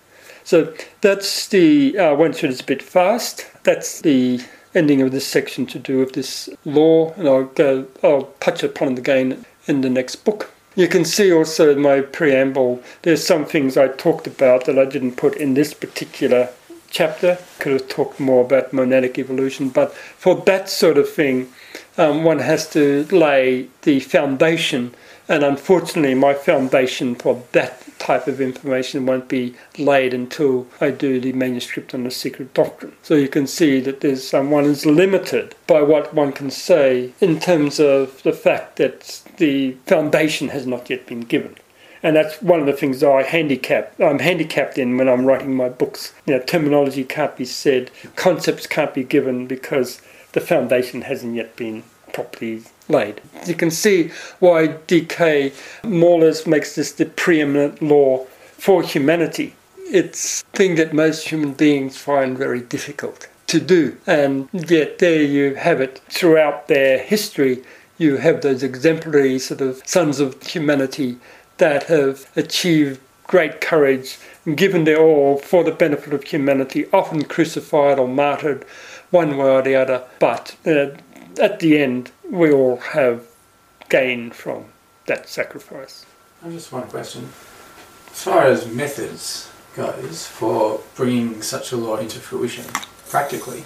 [0.44, 3.46] So that's the, uh, through this a bit fast.
[3.64, 8.32] That's the ending of this section to do with this law, and I'll go, I'll
[8.40, 10.50] touch upon it again in the next book.
[10.76, 14.84] You can see also in my preamble, there's some things I talked about that I
[14.84, 16.50] didn't put in this particular
[16.94, 17.36] chapter.
[17.58, 21.52] Could have talked more about monadic evolution, but for that sort of thing,
[21.98, 24.94] um, one has to lay the foundation.
[25.28, 31.18] And unfortunately, my foundation for that type of information won't be laid until I do
[31.18, 32.94] the manuscript on the secret doctrine.
[33.02, 37.40] So you can see that there's one is limited by what one can say in
[37.40, 41.56] terms of the fact that the foundation has not yet been given.
[42.04, 43.98] And that's one of the things I handicap.
[43.98, 46.12] I'm handicapped in when I'm writing my books.
[46.26, 50.02] You know, terminology can't be said, concepts can't be given because
[50.32, 51.82] the foundation hasn't yet been
[52.12, 53.22] properly laid.
[53.46, 58.26] You can see why DK Moeller makes this the preeminent law
[58.58, 59.54] for humanity.
[59.90, 63.96] It's a thing that most human beings find very difficult to do.
[64.06, 67.64] And yet there you have it throughout their history
[67.96, 71.16] you have those exemplary sort of sons of humanity
[71.58, 77.24] that have achieved great courage and given their all for the benefit of humanity, often
[77.24, 78.64] crucified or martyred
[79.10, 80.04] one way or the other.
[80.18, 80.90] But uh,
[81.40, 83.26] at the end, we all have
[83.88, 84.66] gained from
[85.06, 86.04] that sacrifice.
[86.50, 87.28] Just one question.
[88.10, 92.64] As far as methods goes for bringing such a law into fruition,
[93.08, 93.64] practically,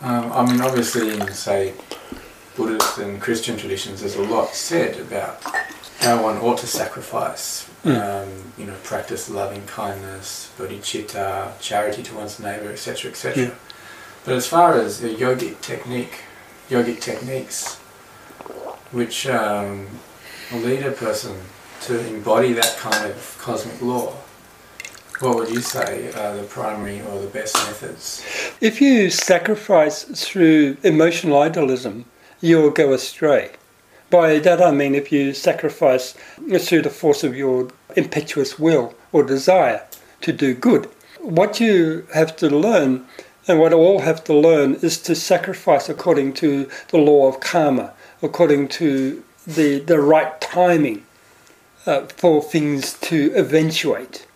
[0.00, 1.74] um, I mean, obviously, in, say,
[2.56, 5.44] Buddhist and Christian traditions, there's a lot said about
[5.98, 7.96] how one ought to sacrifice, mm.
[8.00, 13.44] um, you know, practice loving kindness, bodhicitta, charity to one's neighbor, etc., etc.
[13.44, 13.50] Yeah.
[14.24, 16.20] But as far as the yogic technique,
[16.70, 17.76] yogic techniques,
[18.92, 19.88] which um,
[20.52, 21.36] lead a person
[21.82, 24.14] to embody that kind of cosmic law,
[25.20, 28.24] what would you say are the primary or the best methods?
[28.60, 32.04] If you sacrifice through emotional idealism,
[32.40, 33.50] you'll go astray.
[34.10, 36.14] By that I mean if you sacrifice
[36.60, 39.82] through the force of your impetuous will or desire
[40.22, 40.86] to do good.
[41.20, 43.06] What you have to learn,
[43.46, 47.92] and what all have to learn, is to sacrifice according to the law of karma,
[48.22, 51.04] according to the, the right timing
[51.86, 54.26] uh, for things to eventuate.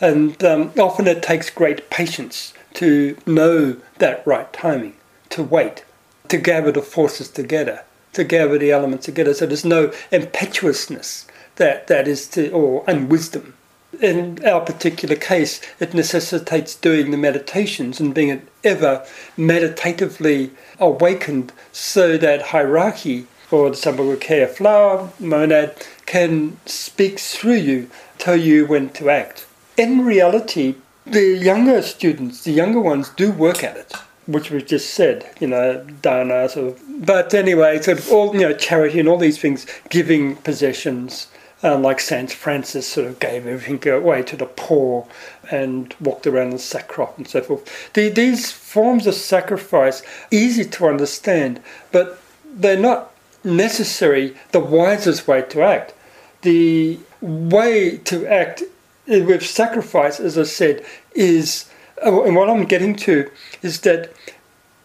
[0.00, 4.96] And um, often it takes great patience to know that right timing,
[5.30, 5.84] to wait
[6.28, 7.84] to gather the forces together,
[8.16, 9.34] to gather the elements together.
[9.34, 13.54] So there's no impetuousness that, that is to, or unwisdom.
[14.00, 19.06] In our particular case, it necessitates doing the meditations and being ever
[19.36, 28.36] meditatively awakened so that hierarchy or the Sambhogakaya flower, monad, can speak through you, tell
[28.36, 29.46] you when to act.
[29.76, 30.74] In reality,
[31.06, 33.92] the younger students, the younger ones, do work at it
[34.26, 37.06] which we've just said, you know, dana sort of.
[37.06, 41.28] But anyway, sort of all you know, charity and all these things, giving possessions,
[41.62, 45.06] um, like Saint Francis sort of gave everything away to the poor
[45.50, 47.92] and walked around in sackcloth and so forth.
[47.94, 51.60] The, these forms of sacrifice, easy to understand,
[51.92, 53.12] but they're not
[53.44, 55.94] necessary the wisest way to act.
[56.42, 58.62] The way to act
[59.06, 61.70] with sacrifice, as I said, is,
[62.02, 63.30] and what I'm getting to
[63.62, 64.12] is that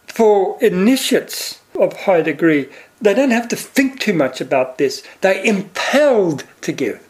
[0.06, 2.68] for initiates of high degree,
[3.00, 5.02] they don't have to think too much about this.
[5.20, 7.06] They're impelled to give.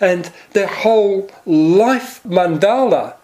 [0.00, 3.16] And their whole life mandala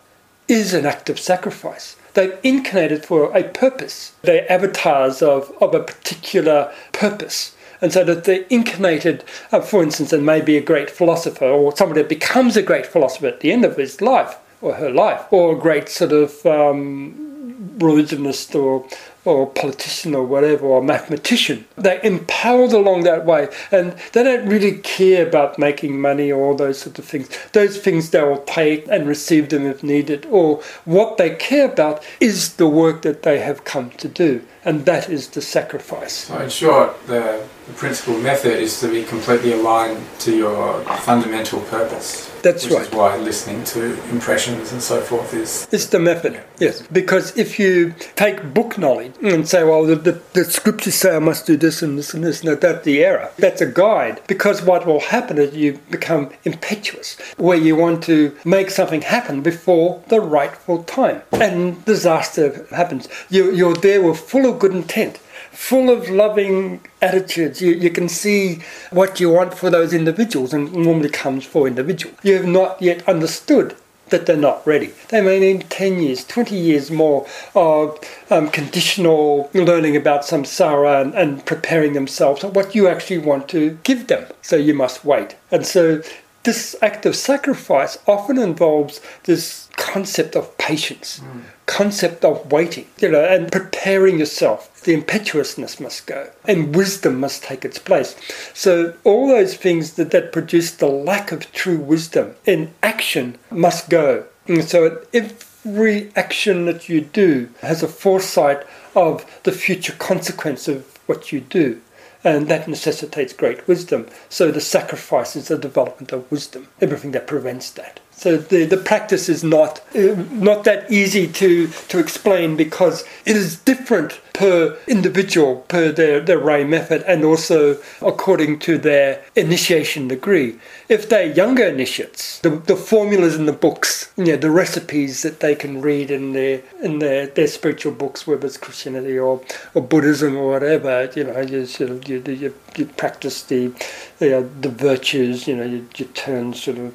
[0.48, 1.96] is an act of sacrifice.
[2.14, 4.12] They've incarnated for a purpose.
[4.22, 7.54] They're avatars of, of a particular purpose.
[7.80, 12.02] And so that they're incarnated, uh, for instance, and maybe a great philosopher or somebody
[12.02, 15.56] that becomes a great philosopher at the end of his life or her life, or
[15.56, 17.30] a great sort of um,
[17.78, 18.86] religionist or
[19.24, 21.66] or politician or whatever, or mathematician.
[21.76, 26.54] They're empowered along that way, and they don't really care about making money or all
[26.54, 27.28] those sort of things.
[27.52, 32.02] Those things they will take and receive them if needed, or what they care about
[32.18, 36.12] is the work that they have come to do, and that is the sacrifice.
[36.12, 41.60] So, in short, the, the principal method is to be completely aligned to your fundamental
[41.62, 42.28] purpose.
[42.42, 42.86] That's which right.
[42.86, 45.68] is why listening to impressions and so forth is.
[45.70, 46.82] It's the method, yes.
[46.88, 51.18] Because if you take book knowledge and say, well, the, the, the scriptures say I
[51.18, 53.30] must do this and this and this, no, that's the error.
[53.36, 54.22] That's a guide.
[54.26, 59.42] Because what will happen is you become impetuous, where you want to make something happen
[59.42, 61.22] before the rightful time.
[61.32, 63.08] And disaster happens.
[63.28, 65.18] You, you're there with full of good intent
[65.50, 67.60] full of loving attitudes.
[67.60, 72.16] You, you can see what you want for those individuals, and normally comes for individuals.
[72.22, 73.76] You have not yet understood
[74.10, 74.92] that they're not ready.
[75.08, 77.98] They may need 10 years, 20 years more of
[78.28, 83.78] um, conditional learning about samsara and, and preparing themselves for what you actually want to
[83.82, 84.26] give them.
[84.42, 85.36] So you must wait.
[85.50, 86.02] And so
[86.42, 91.42] this act of sacrifice often involves this concept of patience, mm.
[91.66, 94.82] concept of waiting, you know, and preparing yourself.
[94.82, 98.16] The impetuousness must go, and wisdom must take its place.
[98.54, 103.90] So all those things that, that produce the lack of true wisdom in action must
[103.90, 104.24] go.
[104.46, 108.64] And so every action that you do has a foresight
[108.96, 111.80] of the future consequence of what you do
[112.22, 114.06] and that necessitates great wisdom.
[114.28, 118.00] So the sacrifice is the development of wisdom, everything that prevents that.
[118.20, 123.34] So the, the practice is not uh, not that easy to, to explain because it
[123.34, 130.08] is different per individual, per their, their Ray method, and also according to their initiation
[130.08, 130.58] degree.
[130.90, 135.40] If they're younger initiates, the, the formulas in the books, you know, the recipes that
[135.40, 139.40] they can read in their in their, their spiritual books, whether it's Christianity or,
[139.72, 143.72] or Buddhism or whatever, you know, you sort of you, you, you practice the
[144.20, 146.92] you know, the virtues, you know, you, you turn sort of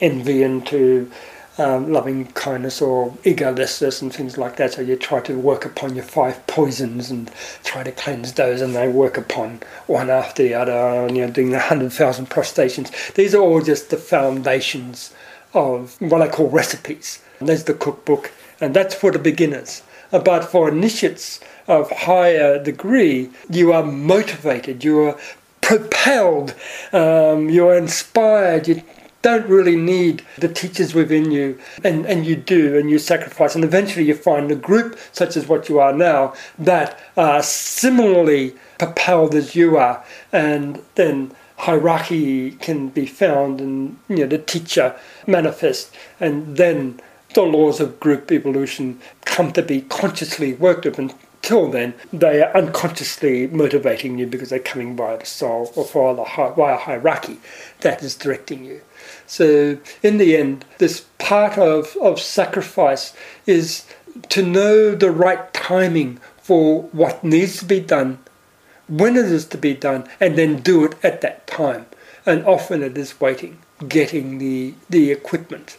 [0.00, 1.10] envy into
[1.58, 4.72] um, loving kindness or egolessness and things like that.
[4.72, 7.30] So you try to work upon your five poisons and
[7.62, 10.72] try to cleanse those, and they work upon one after the other.
[10.72, 12.90] And you're doing the hundred thousand prostrations.
[13.14, 15.12] These are all just the foundations
[15.54, 17.22] of what I call recipes.
[17.38, 19.82] And there's the cookbook, and that's for the beginners.
[20.10, 25.18] But for initiates of higher degree, you are motivated, you are
[25.60, 26.54] propelled,
[26.92, 28.68] um, you are inspired.
[28.68, 28.82] You,
[29.22, 33.64] don't really need the teachers within you, and, and you do, and you sacrifice, and
[33.64, 39.34] eventually you find a group such as what you are now that are similarly propelled
[39.34, 44.94] as you are, and then hierarchy can be found, and you know the teacher
[45.26, 47.00] manifest, and then
[47.34, 52.42] the laws of group evolution come to be consciously worked with, and till then, they
[52.42, 57.38] are unconsciously motivating you because they're coming via the soul or via, the, via hierarchy
[57.80, 58.80] that is directing you.
[59.32, 63.14] So, in the end, this part of, of sacrifice
[63.46, 63.86] is
[64.28, 68.18] to know the right timing for what needs to be done,
[68.88, 71.86] when it is to be done, and then do it at that time.
[72.26, 73.56] And often it is waiting,
[73.88, 75.78] getting the, the equipment.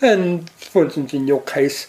[0.00, 1.86] And for instance, in your case,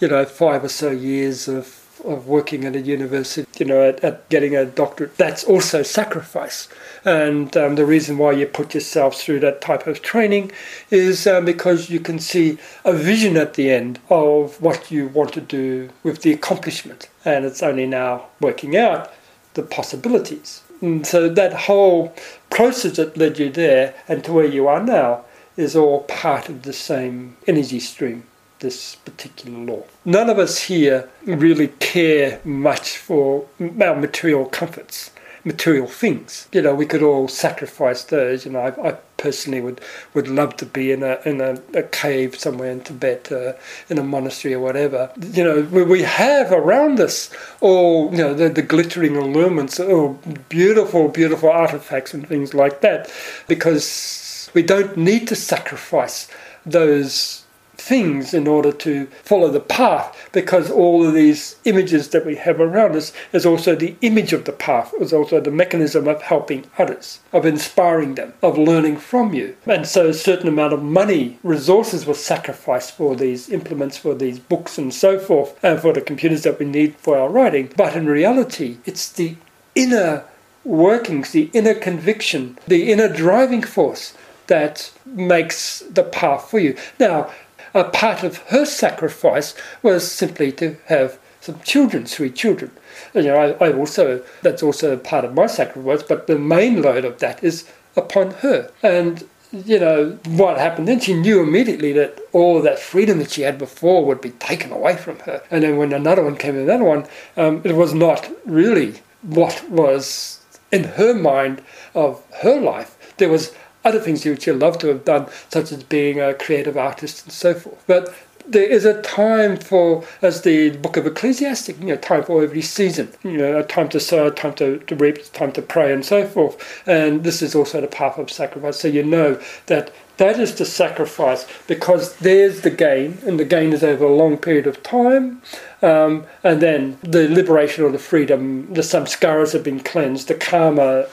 [0.00, 4.02] you know, five or so years of of working at a university, you know, at,
[4.04, 6.68] at getting a doctorate, that's also sacrifice.
[7.04, 10.52] And um, the reason why you put yourself through that type of training
[10.90, 15.32] is um, because you can see a vision at the end of what you want
[15.34, 17.08] to do with the accomplishment.
[17.24, 19.12] And it's only now working out
[19.54, 20.62] the possibilities.
[20.80, 22.14] And so that whole
[22.50, 25.24] process that led you there and to where you are now
[25.56, 28.24] is all part of the same energy stream
[28.64, 29.82] this particular law.
[30.04, 35.10] None of us here really care much for our material comforts
[35.44, 36.48] material things.
[36.52, 38.46] You know, we could all sacrifice those.
[38.46, 39.80] You know, I, I personally would,
[40.14, 43.52] would love to be in a in a, a cave somewhere in Tibet, uh,
[43.88, 45.10] in a monastery or whatever.
[45.20, 50.18] You know, we, we have around us all you know the, the glittering allurements, oh,
[50.48, 53.10] beautiful, beautiful artifacts and things like that,
[53.46, 56.28] because we don't need to sacrifice
[56.64, 57.43] those
[57.84, 62.58] things in order to follow the path because all of these images that we have
[62.58, 66.64] around us is also the image of the path is also the mechanism of helping
[66.78, 69.54] others of inspiring them of learning from you.
[69.66, 74.38] And so a certain amount of money resources were sacrificed for these implements for these
[74.38, 77.70] books and so forth and for the computers that we need for our writing.
[77.76, 79.36] But in reality it's the
[79.74, 80.24] inner
[80.64, 84.14] workings the inner conviction the inner driving force
[84.46, 86.76] that makes the path for you.
[86.98, 87.30] Now
[87.74, 92.70] a part of her sacrifice was simply to have some children, three children.
[93.12, 97.04] You know, I, I also that's also part of my sacrifice, but the main load
[97.04, 98.70] of that is upon her.
[98.82, 101.00] And you know what happened then?
[101.00, 104.96] She knew immediately that all that freedom that she had before would be taken away
[104.96, 105.42] from her.
[105.50, 107.06] And then when another one came, another one,
[107.36, 110.40] um, it was not really what was
[110.72, 111.62] in her mind
[111.94, 112.96] of her life.
[113.18, 113.54] There was
[113.84, 117.32] other things you would love to have done, such as being a creative artist and
[117.32, 117.82] so forth.
[117.86, 118.14] But
[118.46, 122.60] there is a time for, as the book of Ecclesiastic, you know, time for every
[122.60, 123.12] season.
[123.22, 126.04] You know, a time to sow, a time to, to reap, time to pray, and
[126.04, 126.82] so forth.
[126.86, 128.78] And this is also the path of sacrifice.
[128.78, 133.72] So you know that that is the sacrifice because there's the gain, and the gain
[133.72, 135.42] is over a long period of time.
[135.82, 141.06] Um, and then the liberation or the freedom, the samskaras have been cleansed, the karma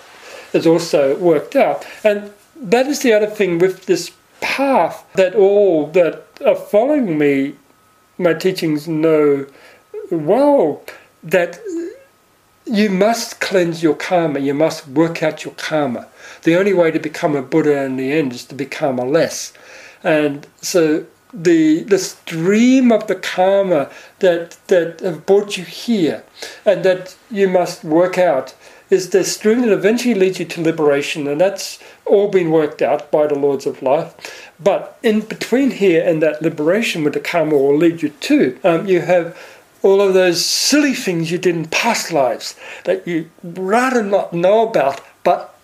[0.54, 1.86] is also worked out.
[2.04, 7.56] And that is the other thing with this path that all that are following me,
[8.18, 9.48] my teachings know
[10.12, 10.84] well
[11.24, 11.60] that
[12.66, 16.08] you must cleanse your karma, you must work out your karma.
[16.44, 19.54] The only way to become a Buddha in the end is to become a less.
[20.04, 23.90] And so the the stream of the karma
[24.20, 26.24] that that have brought you here
[26.66, 28.54] and that you must work out
[28.92, 33.10] is the stream that eventually leads you to liberation, and that's all been worked out
[33.10, 34.52] by the Lords of Life.
[34.60, 38.86] But in between here and that liberation, where the karma will lead you to, um,
[38.86, 39.36] you have
[39.82, 44.68] all of those silly things you did in past lives that you rather not know
[44.68, 45.58] about, but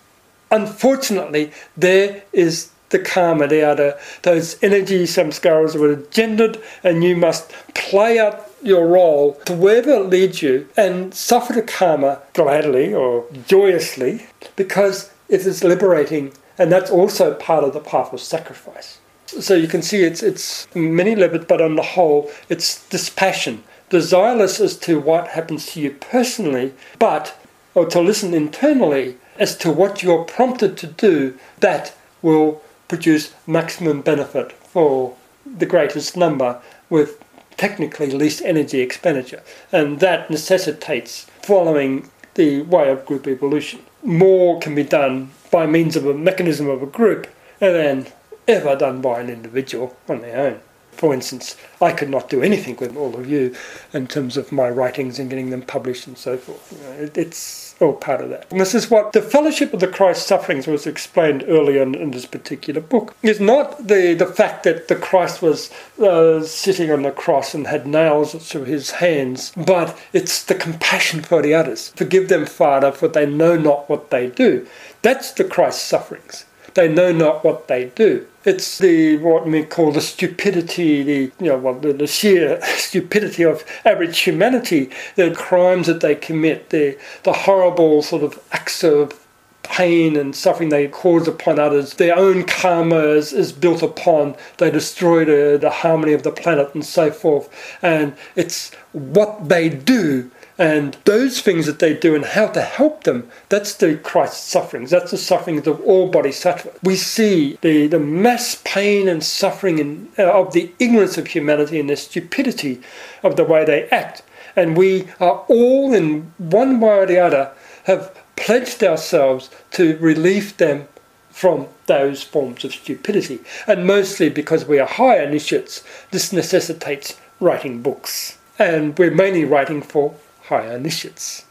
[0.50, 3.46] unfortunately, there is the karma.
[3.46, 9.92] The, those energy samskaras were gendered, and you must play out your role to wherever
[9.92, 16.72] it leads you and suffer the karma gladly or joyously because it is liberating and
[16.72, 18.98] that's also part of the path of sacrifice.
[19.26, 24.60] So you can see it's it's many levels, but on the whole, it's dispassion, desireless
[24.60, 27.38] as to what happens to you personally, but
[27.74, 34.00] or to listen internally as to what you're prompted to do that will produce maximum
[34.00, 35.14] benefit for
[35.46, 37.22] the greatest number with
[37.58, 39.42] technically least energy expenditure.
[39.70, 43.80] And that necessitates following the way of group evolution.
[44.02, 47.26] More can be done by means of a mechanism of a group
[47.58, 48.06] than
[48.46, 50.60] ever done by an individual on their own.
[50.92, 53.54] For instance, I could not do anything with all of you
[53.92, 56.72] in terms of my writings and getting them published and so forth.
[57.16, 58.50] It's all part of that.
[58.50, 62.10] And this is what the fellowship of the Christ sufferings was explained earlier in, in
[62.10, 63.14] this particular book.
[63.22, 65.70] Is not the, the fact that the Christ was
[66.00, 71.22] uh, sitting on the cross and had nails through his hands, but it's the compassion
[71.22, 71.90] for the others.
[71.96, 74.66] Forgive them, Father, for they know not what they do.
[75.02, 76.44] That's the Christ sufferings.
[76.78, 78.24] They know not what they do.
[78.44, 83.42] It's the what we call the stupidity, the you know, well, the, the sheer stupidity
[83.42, 89.26] of average humanity, the crimes that they commit, the the horrible sort of acts of
[89.64, 91.94] pain and suffering they cause upon others.
[91.94, 94.36] Their own karma is, is built upon.
[94.58, 97.48] They destroy the, the harmony of the planet and so forth.
[97.82, 103.04] And it's what they do and those things that they do and how to help
[103.04, 104.90] them, that's the Christ's sufferings.
[104.90, 106.78] That's the sufferings of all bodhisattvas.
[106.82, 111.78] We see the, the mass pain and suffering in, uh, of the ignorance of humanity
[111.78, 112.80] and the stupidity
[113.22, 114.22] of the way they act.
[114.56, 117.52] And we are all, in one way or the other,
[117.84, 120.88] have pledged ourselves to relieve them
[121.30, 123.38] from those forms of stupidity.
[123.68, 128.38] And mostly because we are high initiates, this necessitates writing books.
[128.58, 130.16] And we're mainly writing for
[130.48, 131.44] higher initiates,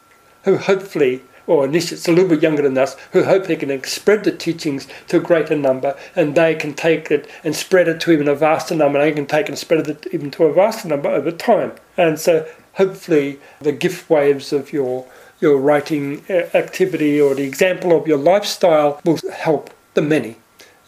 [0.44, 4.24] who hopefully, or initiates a little bit younger than us, who hope they can spread
[4.24, 8.12] the teachings to a greater number and they can take it and spread it to
[8.12, 10.88] even a vaster number, and they can take and spread it even to a vaster
[10.88, 11.72] number over time.
[11.96, 15.06] And so hopefully the gift waves of your
[15.40, 20.36] your writing uh, activity or the example of your lifestyle will help the many.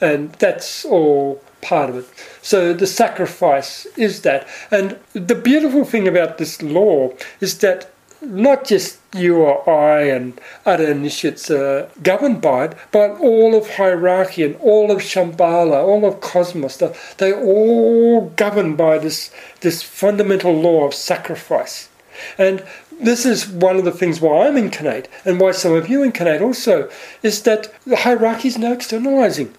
[0.02, 2.08] And that's all part of it.
[2.42, 4.48] So the sacrifice is that.
[4.72, 7.92] And the beautiful thing about this law is that
[8.22, 13.76] not just you or I and other initiates are governed by it, but all of
[13.76, 16.78] hierarchy and all of Shambhala, all of cosmos,
[17.18, 19.32] they're all governed by this,
[19.62, 21.90] this fundamental law of sacrifice.
[22.38, 22.64] And
[23.02, 26.42] this is one of the things why I'm incarnate and why some of you incarnate
[26.42, 26.90] also,
[27.24, 29.56] is that the hierarchy is now externalizing.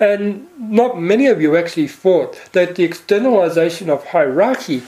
[0.00, 4.82] And not many of you actually thought that the externalization of hierarchy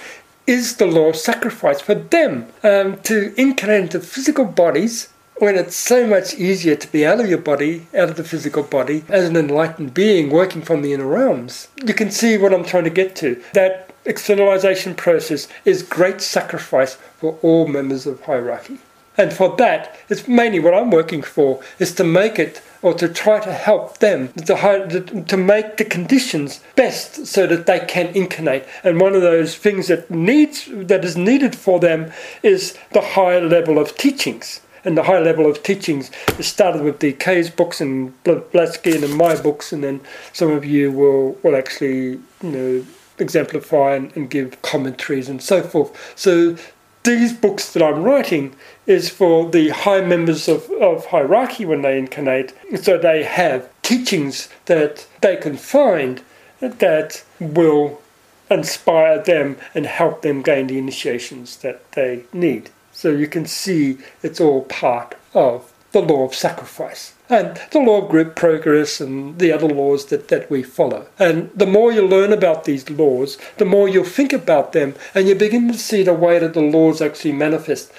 [0.46, 5.08] is the law of sacrifice for them um, to incarnate into physical bodies
[5.38, 8.62] when it's so much easier to be out of your body, out of the physical
[8.62, 11.68] body, as an enlightened being working from the inner realms.
[11.84, 13.42] You can see what I'm trying to get to.
[13.52, 18.78] That externalization process is great sacrifice for all members of hierarchy.
[19.18, 23.08] And for that, it's mainly what I'm working for, is to make it or to
[23.08, 28.64] try to help them to, to make the conditions best so that they can incarnate.
[28.84, 32.12] And one of those things that needs that is needed for them
[32.42, 34.60] is the high level of teachings.
[34.84, 39.34] And the high level of teachings is started with DK's books and Blavatsky and my
[39.34, 40.00] books, and then
[40.32, 42.86] some of you will, will actually you know
[43.18, 45.90] exemplify and, and give commentaries and so forth.
[46.14, 46.56] So
[47.02, 48.54] these books that I'm writing
[48.86, 54.48] is for the high members of, of hierarchy when they incarnate, so they have teachings
[54.66, 56.22] that they can find
[56.60, 58.00] that will
[58.50, 62.70] inspire them and help them gain the initiations that they need.
[62.92, 68.02] So you can see it's all part of the law of sacrifice and the law
[68.02, 71.06] of group progress and the other laws that, that we follow.
[71.18, 75.28] And the more you learn about these laws, the more you'll think about them and
[75.28, 77.92] you begin to see the way that the laws actually manifest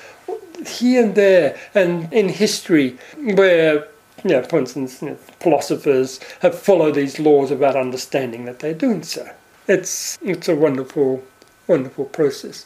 [0.66, 3.88] here and there and in history where
[4.24, 8.74] you know, for instance, you know, philosophers have followed these laws without understanding that they're
[8.74, 9.30] doing so.
[9.68, 11.24] It's it's a wonderful,
[11.68, 12.66] wonderful process,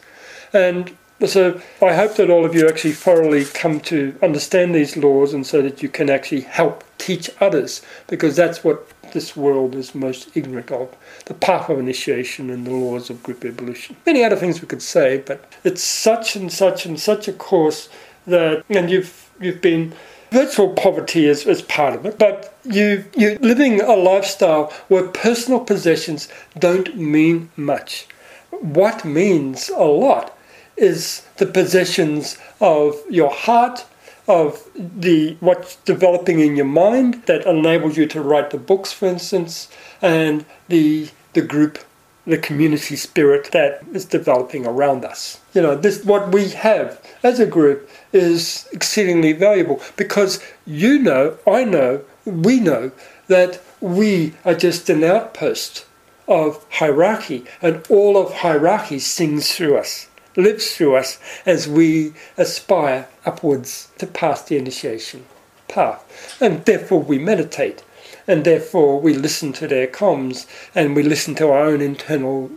[0.53, 0.95] and
[1.25, 5.45] so I hope that all of you actually thoroughly come to understand these laws and
[5.45, 10.35] so that you can actually help teach others because that's what this world is most
[10.35, 13.95] ignorant of the path of initiation and the laws of group evolution.
[14.05, 17.89] Many other things we could say, but it's such and such and such a course
[18.27, 19.93] that, and you've, you've been
[20.31, 25.59] virtual poverty is, is part of it, but you, you're living a lifestyle where personal
[25.59, 28.07] possessions don't mean much.
[28.49, 30.37] What means a lot
[30.77, 33.85] is the possessions of your heart,
[34.31, 39.07] of the what's developing in your mind that enables you to write the books, for
[39.07, 39.67] instance,
[40.01, 41.79] and the the group,
[42.25, 45.41] the community spirit that is developing around us.
[45.53, 51.37] You know, this what we have as a group is exceedingly valuable because you know,
[51.45, 52.91] I know, we know
[53.27, 55.85] that we are just an outpost
[56.27, 63.07] of hierarchy, and all of hierarchy sings through us lives through us as we aspire
[63.25, 65.25] upwards to pass the initiation
[65.67, 66.37] path.
[66.41, 67.83] And therefore we meditate,
[68.27, 70.45] and therefore we listen to their comms,
[70.75, 72.51] and we listen to our own internal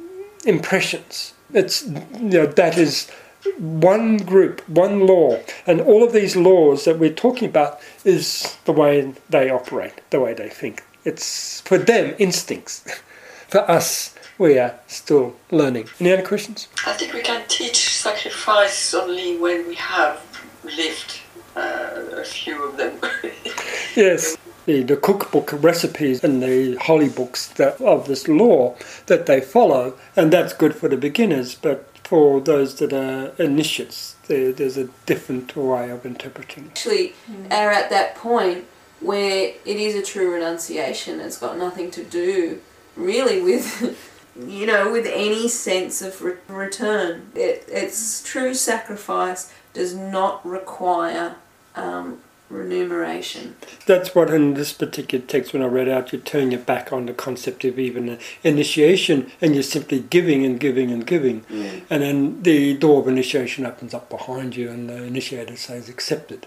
[0.44, 1.32] impressions.
[1.52, 3.10] It's you know that is
[3.58, 8.72] one group, one law, and all of these laws that we're talking about is the
[8.72, 10.82] way they operate, the way they think.
[11.04, 12.84] It's for them instincts.
[13.48, 15.88] for us, we are still learning.
[16.00, 16.68] Any other questions?
[16.86, 20.20] I think we can teach sacrifice only when we have
[20.64, 21.20] lived
[21.56, 22.98] uh, a few of them.
[23.96, 24.36] yes.
[24.66, 29.94] The, the cookbook recipes and the holy books that, of this law that they follow,
[30.16, 34.88] and that's good for the beginners, but for those that are initiates, there, there's a
[35.04, 36.68] different way of interpreting.
[36.70, 37.14] Actually,
[37.50, 38.64] are at that point
[39.00, 41.20] where it is a true renunciation.
[41.20, 42.60] It's got nothing to do
[42.96, 43.98] really with
[44.36, 47.30] you know, with any sense of re- return.
[47.34, 51.36] It, its true sacrifice does not require
[51.74, 53.56] um, remuneration.
[53.86, 57.06] That's what in this particular text, when I read out, you turn your back on
[57.06, 61.42] the concept of even initiation and you're simply giving and giving and giving.
[61.42, 61.82] Mm.
[61.90, 66.46] And then the door of initiation opens up behind you and the initiator says accepted.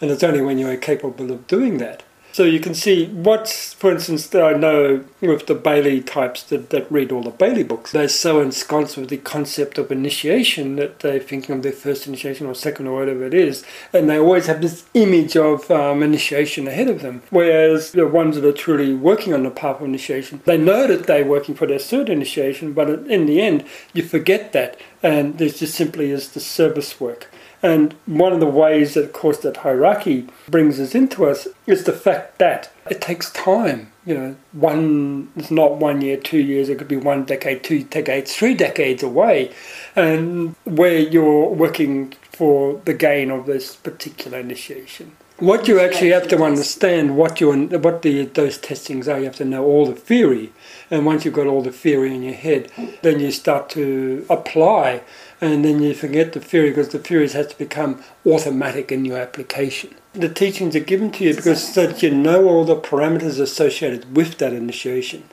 [0.00, 2.02] And it's only when you're capable of doing that
[2.36, 6.68] so you can see what's, for instance, that I know with the Bailey types that,
[6.68, 10.98] that read all the Bailey books, they're so ensconced with the concept of initiation that
[11.00, 14.48] they're thinking of their first initiation or second or whatever it is, and they always
[14.48, 17.22] have this image of um, initiation ahead of them.
[17.30, 21.06] Whereas the ones that are truly working on the path of initiation, they know that
[21.06, 23.64] they're working for their third initiation, but in the end,
[23.94, 27.30] you forget that, and there's just simply is the service work
[27.62, 31.84] And one of the ways that, of course, that hierarchy brings us into us is
[31.84, 33.92] the fact that it takes time.
[34.04, 36.68] You know, one it's not one year, two years.
[36.68, 39.52] It could be one decade, two decades, three decades away,
[39.96, 45.16] and where you're working for the gain of this particular initiation.
[45.38, 49.36] What you actually have to understand, what you what the those testings are, you have
[49.36, 50.50] to know all the theory,
[50.90, 52.72] and once you've got all the theory in your head,
[53.02, 55.02] then you start to apply
[55.42, 59.18] and then you forget the theory because the theories has to become automatic in your
[59.18, 59.94] application.
[60.14, 64.16] The teachings are given to you because so that you know all the parameters associated
[64.16, 65.24] with that initiation.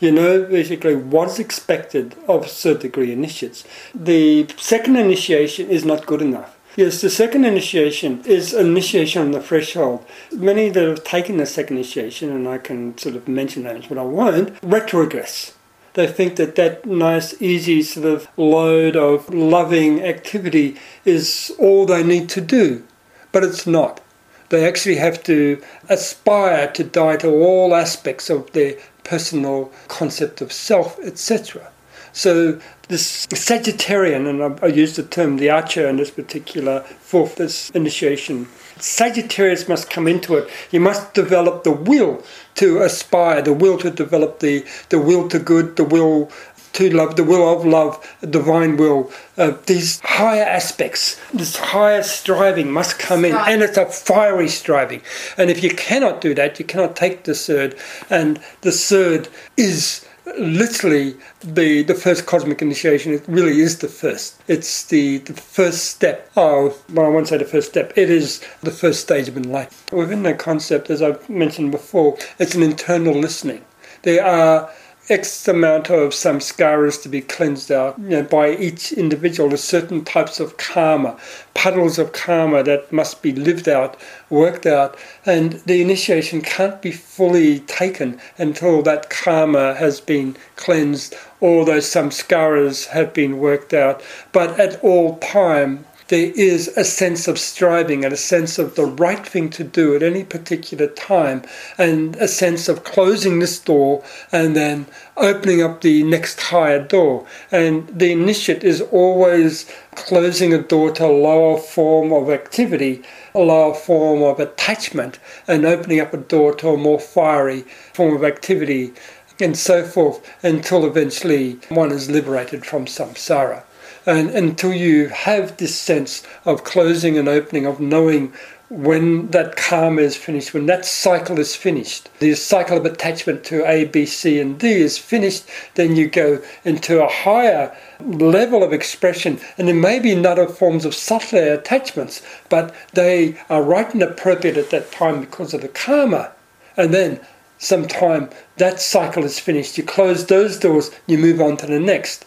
[0.00, 3.62] You know basically what's expected of third degree initiates.
[3.94, 6.55] The second initiation is not good enough.
[6.76, 10.04] Yes, the second initiation is initiation on the threshold.
[10.30, 13.98] Many that have taken the second initiation, and I can sort of mention names, but
[13.98, 15.52] I won't, retrogress
[15.96, 20.76] they think that that nice, easy sort of load of loving activity
[21.06, 22.86] is all they need to do.
[23.32, 24.02] But it's not.
[24.50, 28.74] They actually have to aspire to die to all aspects of their
[29.04, 31.72] personal concept of self, etc.
[32.16, 37.68] So this Sagittarian, and I, use the term the archer in this particular fourth this
[37.70, 38.48] initiation.
[38.78, 40.48] Sagittarius must come into it.
[40.70, 42.24] You must develop the will
[42.54, 46.32] to aspire, the will to develop the, the will to good, the will
[46.72, 49.12] to love, the will of love, divine will.
[49.36, 55.02] Uh, these higher aspects, this higher striving must come in, and it's a fiery striving.
[55.36, 57.76] And if you cannot do that, you cannot take the third,
[58.08, 59.28] and the third
[59.58, 60.06] is
[60.38, 64.40] literally the the first cosmic initiation it really is the first.
[64.48, 68.44] It's the, the first step of well i won't say the first step it is
[68.62, 73.14] the first stage of enlightenment within that concept as i've mentioned before it's an internal
[73.14, 73.64] listening.
[74.02, 74.70] There are
[75.08, 79.48] X amount of samskaras to be cleansed out you know, by each individual.
[79.48, 81.16] There's certain types of karma,
[81.54, 83.96] puddles of karma that must be lived out,
[84.30, 91.14] worked out, and the initiation can't be fully taken until that karma has been cleansed
[91.40, 94.02] or those samskaras have been worked out.
[94.32, 98.84] But at all time, there is a sense of striving and a sense of the
[98.84, 101.42] right thing to do at any particular time,
[101.76, 107.26] and a sense of closing this door and then opening up the next higher door.
[107.50, 113.02] And the initiate is always closing a door to a lower form of activity,
[113.34, 115.18] a lower form of attachment,
[115.48, 117.62] and opening up a door to a more fiery
[117.94, 118.92] form of activity.
[119.40, 123.64] And so forth until eventually one is liberated from samsara
[124.06, 128.32] and until you have this sense of closing and opening, of knowing
[128.68, 133.68] when that karma is finished, when that cycle is finished, the cycle of attachment to
[133.68, 138.72] A, B, C, and D is finished, then you go into a higher level of
[138.72, 139.38] expression.
[139.56, 144.56] And there may be other forms of subtler attachments, but they are right and appropriate
[144.56, 146.32] at that time because of the karma.
[146.76, 147.20] And then
[147.58, 149.78] sometime that cycle is finished.
[149.78, 152.24] You close those doors, you move on to the next.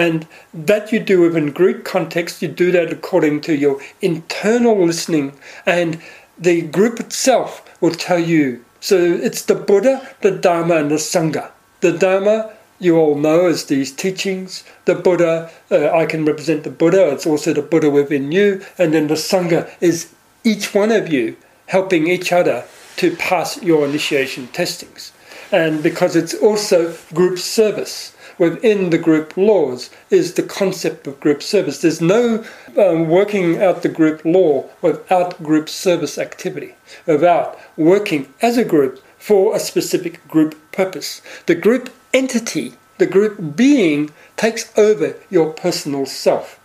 [0.00, 5.38] And that you do within group context, you do that according to your internal listening,
[5.66, 6.00] and
[6.38, 7.50] the group itself
[7.82, 8.64] will tell you.
[8.80, 11.50] So it's the Buddha, the Dharma, and the Sangha.
[11.82, 14.64] The Dharma, you all know, is these teachings.
[14.86, 18.62] The Buddha, uh, I can represent the Buddha, it's also the Buddha within you.
[18.78, 20.14] And then the Sangha is
[20.44, 21.36] each one of you
[21.66, 22.64] helping each other
[22.96, 25.12] to pass your initiation testings.
[25.52, 31.42] And because it's also group service within the group laws is the concept of group
[31.42, 31.82] service.
[31.82, 32.42] There's no
[32.76, 39.04] um, working out the group law without group service activity, without working as a group
[39.18, 41.20] for a specific group purpose.
[41.44, 46.58] The group entity, the group being, takes over your personal self.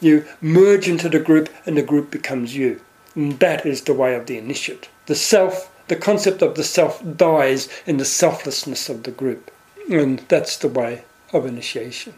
[0.00, 2.80] You merge into the group and the group becomes you.
[3.14, 4.88] And that is the way of the initiate.
[5.04, 9.50] The self, the concept of the self dies in the selflessness of the group.
[9.90, 11.02] And that's the way
[11.32, 12.14] of initiation.